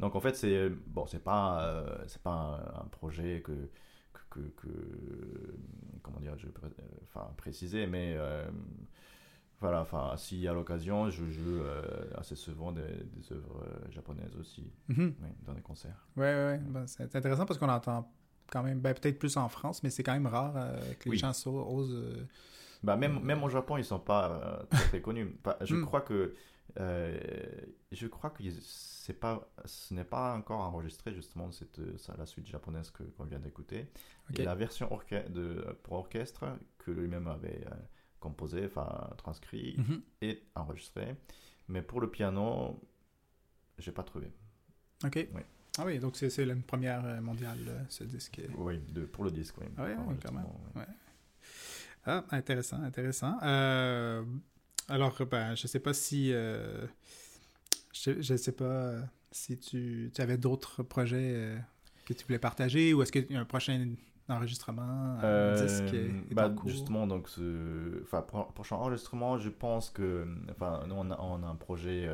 [0.00, 3.52] donc en fait, c'est bon, c'est pas euh, c'est pas un, projet que,
[4.30, 4.68] que, que,
[6.02, 6.46] comment dire, je
[7.02, 8.46] enfin préciser, mais euh,
[9.60, 11.82] voilà, enfin si à l'occasion, je joue euh,
[12.16, 15.14] assez souvent des, des œuvres japonaises aussi mhm.
[15.44, 16.06] dans des concerts.
[16.16, 18.08] Ouais, ouais, ben, c'est intéressant parce qu'on entend
[18.52, 20.54] quand même, ben, peut-être plus en France, mais c'est quand même rare
[21.00, 22.04] que les gens osent.
[22.84, 25.36] Bah, même, même au Japon, ils sont pas très, connus.
[25.62, 25.84] je hmm.
[25.84, 26.36] crois que
[26.78, 31.80] je crois que c'est pas, ce n'est pas encore enregistré justement cette,
[32.16, 33.88] la suite japonaise que qu'on vient d'écouter.
[34.36, 34.88] Et la version
[35.30, 36.44] de, pour orchestre
[36.78, 37.74] que lui-même avait euh,
[38.20, 40.02] composé, enfin transcrit, mhm.
[40.20, 41.16] est enregistré.
[41.68, 42.80] Mais pour le piano,
[43.78, 44.30] j'ai pas trouvé.
[45.04, 45.28] Ok.
[45.34, 45.42] Oui.
[45.78, 48.40] Ah oui, donc c'est la première euh, mondiale, euh, ce disque.
[48.56, 49.66] Oui, de, pour le disque, oui.
[49.76, 50.46] Ah oui, quand même.
[50.74, 50.86] Ouais.
[52.04, 53.38] Ah, intéressant, intéressant.
[54.88, 56.32] Alors, ben, je sais pas si
[58.06, 61.58] je ne sais pas euh, si tu, tu avais d'autres projets euh,
[62.06, 63.94] que tu voulais partager ou est-ce qu'il y a un prochain
[64.28, 65.96] enregistrement, euh, disque
[66.32, 71.42] bah, Justement, donc, ce, enfin, prochain enregistrement, je pense que, enfin, nous, on a, on
[71.42, 72.08] a un projet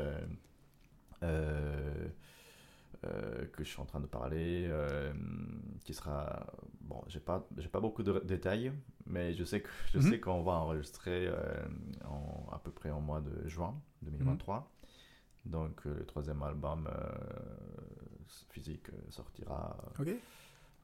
[3.01, 4.69] que je suis en train de parler,
[5.83, 6.47] qui sera,
[6.81, 8.71] bon, j'ai pas, j'ai pas beaucoup de détails,
[9.05, 10.09] mais je sais que, je mhm.
[10.09, 11.29] sais qu'on va enregistrer
[12.05, 14.71] en, à peu près au mois de juin 2023.
[15.45, 17.07] Donc euh, le troisième album euh,
[18.49, 19.77] physique euh, sortira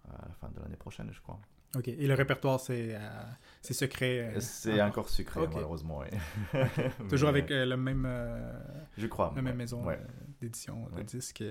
[0.08, 1.40] à la fin de l'année prochaine, je crois.
[1.76, 2.98] Ok, et le répertoire, c'est
[3.62, 5.08] c'est secret C'est encore?
[5.08, 6.60] secret, malheureusement, oui.
[7.10, 8.06] Toujours avec le même...
[8.98, 9.32] je crois.
[9.36, 9.86] La même maison
[10.42, 11.44] d'édition de disques.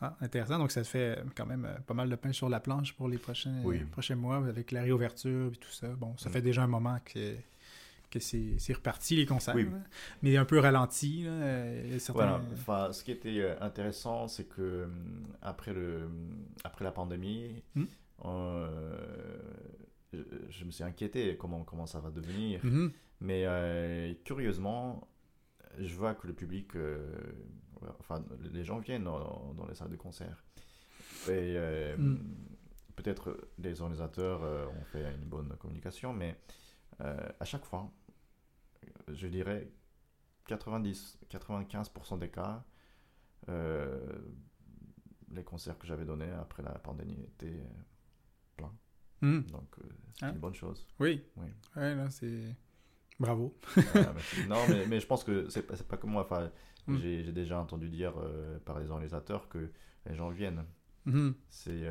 [0.00, 0.58] Ah, intéressant.
[0.58, 3.62] Donc, ça fait quand même pas mal de pain sur la planche pour les prochains,
[3.90, 5.88] prochains mois avec la réouverture et tout ça.
[5.88, 6.32] Bon, ça mm.
[6.32, 7.36] fait déjà un moment que
[8.10, 9.56] que c'est reparti les concerts,
[10.22, 11.24] mais un peu ralenti.
[11.24, 12.40] Là, euh, voilà.
[12.52, 14.86] enfin, ce qui était euh, intéressant, c'est que euh,
[15.42, 16.08] après, le,
[16.64, 17.84] après la pandémie, hmm.
[20.12, 22.60] je, me suis inquiété comment, comment ça va devenir.
[22.64, 22.88] Hmm.
[23.20, 23.46] Mais
[24.24, 25.08] curieusement,
[25.78, 26.72] je vois que le public,
[28.00, 30.44] enfin, les gens viennent dans, les salles de concert.
[31.28, 31.56] Et
[31.96, 32.18] hmm.
[32.94, 36.36] peut-être les organisateurs ont fait une bonne communication, mais
[36.98, 37.90] à chaque fois,
[39.08, 39.68] je dirais
[40.48, 42.64] 90-95% des cas,
[43.48, 44.18] euh,
[45.32, 48.74] les concerts que j'avais donnés après la pandémie étaient euh, pleins.
[49.20, 49.40] Hmm.
[49.42, 50.30] Donc, euh, c'est ah.
[50.30, 50.86] une bonne chose.
[51.00, 51.24] Oui.
[51.36, 51.48] Oui.
[51.76, 52.54] Ouais, c'est.
[53.18, 53.56] Bravo.
[54.48, 56.22] non, mais, mais, je pense que c'est pas, pas que moi.
[56.22, 56.50] Enfin,
[56.86, 56.98] hmm.
[56.98, 58.14] j'ai déjà entendu dire
[58.64, 59.70] par les organisateurs que
[60.06, 60.64] les gens viennent.
[61.06, 61.30] Hmm.
[61.48, 61.82] C'est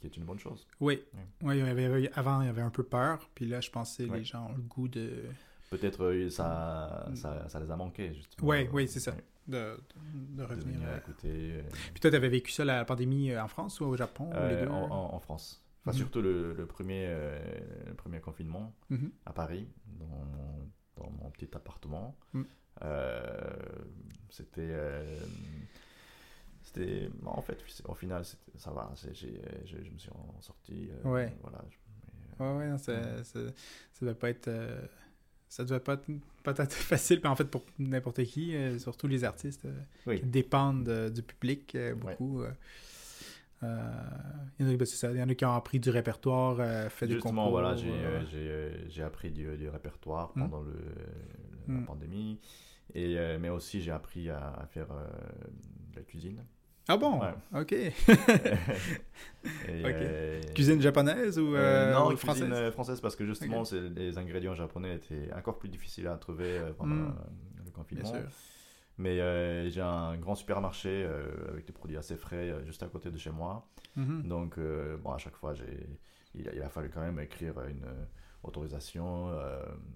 [0.00, 0.66] qui est une bonne chose.
[0.80, 1.00] Oui.
[1.42, 3.30] Oui, il y avait, avant, il y avait un peu peur.
[3.34, 5.24] Puis là, je pensais que les gens ont le goût de
[5.70, 8.50] peut-être euh, ça, ça, ça, les a manqués, justement.
[8.50, 9.14] Oui, oui, c'est ça.
[9.46, 10.78] De, de, revenir.
[10.80, 11.28] De écouter.
[11.30, 11.62] Euh.
[11.92, 14.30] Puis toi, tu avais vécu ça, la pandémie, euh, en France ou au Japon
[14.70, 15.61] en, France.
[15.84, 15.96] Enfin, mhm.
[15.96, 17.08] surtout le, le premier,
[17.86, 19.10] le premier confinement mhm.
[19.26, 19.68] à Paris,
[19.98, 22.16] dans mon, dans mon petit appartement.
[22.32, 22.46] Mhm.
[24.30, 24.76] c'était.
[26.62, 27.10] c'était.
[27.26, 28.24] En fait, au final,
[28.56, 28.92] ça va.
[28.94, 30.88] je me suis en sorti.
[31.04, 31.34] ouais.
[31.42, 31.64] Voilà.
[32.38, 33.40] ouais, ouais, ça, ça,
[33.92, 34.50] ça va pas être
[35.52, 39.66] ça devait pas être, être facile, en fait, pour n'importe qui, euh, surtout les artistes
[39.66, 42.42] euh, qui dépendent du public euh, beaucoup.
[43.62, 47.06] Il, y en a, ça, il y en a qui ont appris du répertoire, fait
[47.06, 47.50] des concours.
[47.50, 50.40] voilà, j'ai appris du, du, répertoire hmm.
[50.42, 50.72] pendant le,
[51.68, 51.84] la hmm.
[51.84, 52.38] pandémie,
[52.94, 56.42] et, mais aussi j'ai appris à, faire de la cuisine.
[56.88, 57.20] Ah bon?
[57.54, 57.74] Ok.
[59.68, 62.44] Euh, cuisine japonaise ou, euh, Non, française?
[62.44, 63.00] cuisine française?
[63.00, 63.64] parce que justement,
[63.96, 67.14] les ingrédients japonais étaient encore plus difficiles à trouver euh, pendant hmm.
[67.64, 68.12] le confinement.
[68.98, 71.06] Mais j'ai un grand supermarché
[71.48, 73.66] avec des produits assez frais juste à côté de chez moi.
[73.96, 74.22] Mhm.
[74.28, 74.58] Donc,
[75.02, 75.54] bon, à chaque fois,
[76.34, 77.84] il, il, a fallu quand même écrire une
[78.42, 79.30] autorisation,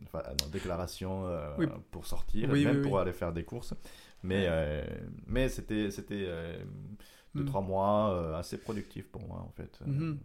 [0.05, 1.25] enfin, déclaration
[1.59, 1.67] Oui.
[1.91, 3.75] pour sortir, Oui, même oui, pour aller faire des courses.
[4.23, 4.85] Mais, euh,
[5.27, 6.59] mais c'était, c'était euh,
[7.35, 7.47] deux, Mm.
[7.47, 9.79] trois mois euh, assez productifs pour moi, en fait.
[9.83, 10.19] euh, Mhm.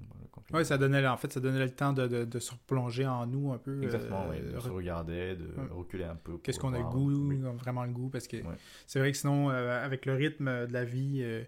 [0.54, 3.26] Ouais, ça donnait, en fait, ça donnait le temps de, de, de se replonger en
[3.26, 3.84] nous un peu.
[3.84, 5.68] Exactement, euh, oui, de re- se regarder, de Ouais.
[5.72, 6.38] reculer un peu.
[6.38, 7.40] Qu'est-ce qu'on a le goût, Oui.
[7.60, 8.56] vraiment le goût, parce que Ouais.
[8.88, 11.44] c'est vrai que sinon, euh, avec le rythme de la vie, euh,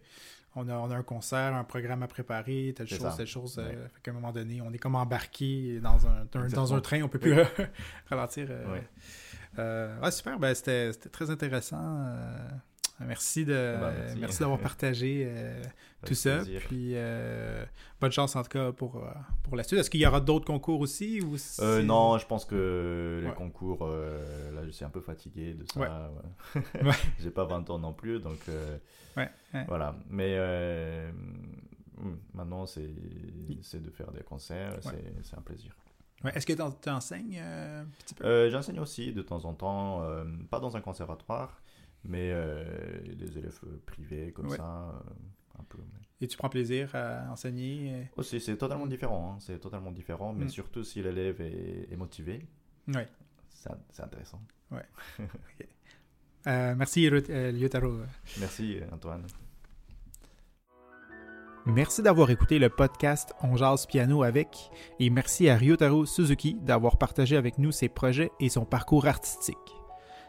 [0.56, 3.14] on, a, on a un concert, un programme à préparer, telle chose, ça.
[3.18, 3.58] telle chose.
[3.58, 3.78] euh, Ouais.
[4.04, 7.08] qu'à un moment donné, on est comme embarqué dans un, un- dans un train, on
[7.10, 7.32] peut Oui.
[7.32, 7.36] plus
[8.10, 8.48] ralentir.
[8.50, 8.84] euh, Ouais.
[9.60, 11.78] euh, ouais, super, ben, c'était c'était très intéressant.
[13.08, 14.40] Merci de Ben, merci, merci.
[14.42, 15.62] d'avoir partagé euh,
[16.06, 16.38] tout ça.
[16.38, 16.62] plaisir.
[16.68, 17.64] Puis euh,
[18.02, 19.10] bonne chance en tout cas pour, euh,
[19.44, 19.80] pour la suite.
[19.80, 23.36] Est-ce qu'il y aura d'autres concours aussi ou Euh, non, je pense que les Ouais.
[23.36, 25.80] concours, là, je suis un peu fatigué de ça.
[25.80, 25.88] Ouais.
[26.74, 26.82] ouais.
[26.84, 26.92] Ouais.
[27.20, 28.40] J'ai pas 20 ans non plus, donc
[29.68, 29.96] voilà.
[30.10, 30.38] Mais
[31.98, 32.90] hum, maintenant, c'est
[33.62, 35.72] c'est de faire des concerts, c'est- c'est un plaisir.
[36.24, 38.24] Ouais, Est-ce que tu enseignes euh, un petit peu?
[38.26, 41.62] Euh, J'enseigne aussi de temps en temps, euh, pas dans un conservatoire,
[42.04, 42.64] mais euh,
[43.16, 44.58] des élèves privés comme Ouais.
[44.58, 45.78] ça, euh, un peu.
[45.80, 47.94] mais- Et tu prends plaisir à enseigner?
[47.94, 48.04] euh?
[48.18, 50.50] Aussi, c'est totalement différent, hein, c'est totalement différent, mais Mm.
[50.50, 52.46] surtout si l'élève est, est motivé,
[52.88, 53.08] Ouais.
[53.50, 54.42] c'est intéressant.
[56.46, 58.00] Euh, merci, Ru- euh, Lyotaro.
[58.42, 59.26] Merci Antoine.
[61.66, 66.98] Merci d'avoir écouté le podcast On jase piano avec et merci à Ryotaro Suzuki d'avoir
[66.98, 69.56] partagé avec nous ses projets et son parcours artistique.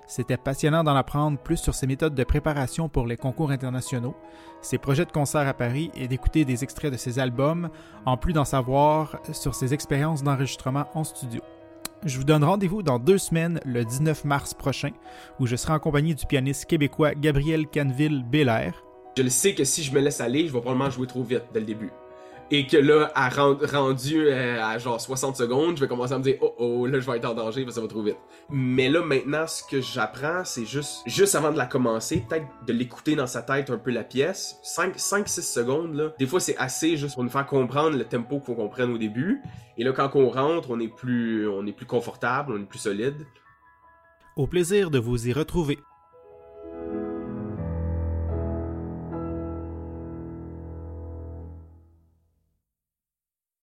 [0.06, 4.14] C'était passionnant d'en apprendre plus sur ses méthodes de préparation pour les concours internationaux,
[4.60, 7.70] ses projets de concert à Paris et d'écouter des extraits de ses albums,
[8.04, 11.40] en plus d'en savoir sur ses expériences d'enregistrement en studio.
[12.04, 14.90] Je vous donne rendez-vous dans deux semaines, le 19 mars prochain,
[15.40, 18.84] où je serai en compagnie du pianiste québécois Gabriel Canville-Bélair,
[19.16, 21.44] Je le sais que si je me laisse aller, je vais probablement jouer trop vite
[21.54, 21.90] dès le début.
[22.50, 26.18] Et que là, à rend- rendu euh, à genre 60 secondes, je vais commencer à
[26.18, 28.02] me dire oh oh, là je vais être en danger parce que ça va trop
[28.02, 28.18] vite.
[28.50, 32.72] Mais là maintenant, ce que j'apprends, c'est juste juste avant de la commencer, peut-être de
[32.72, 34.58] l'écouter dans sa tête un peu la pièce.
[34.62, 36.12] 5 5 6 secondes là.
[36.18, 39.40] Des fois c'est assez juste pour nous faire comprendre le tempo qu'on prenne au début.
[39.78, 42.78] Et là quand on rentre, on est plus on est plus confortable, on est plus
[42.78, 43.26] solide.
[44.36, 45.78] Au plaisir de vous y retrouver.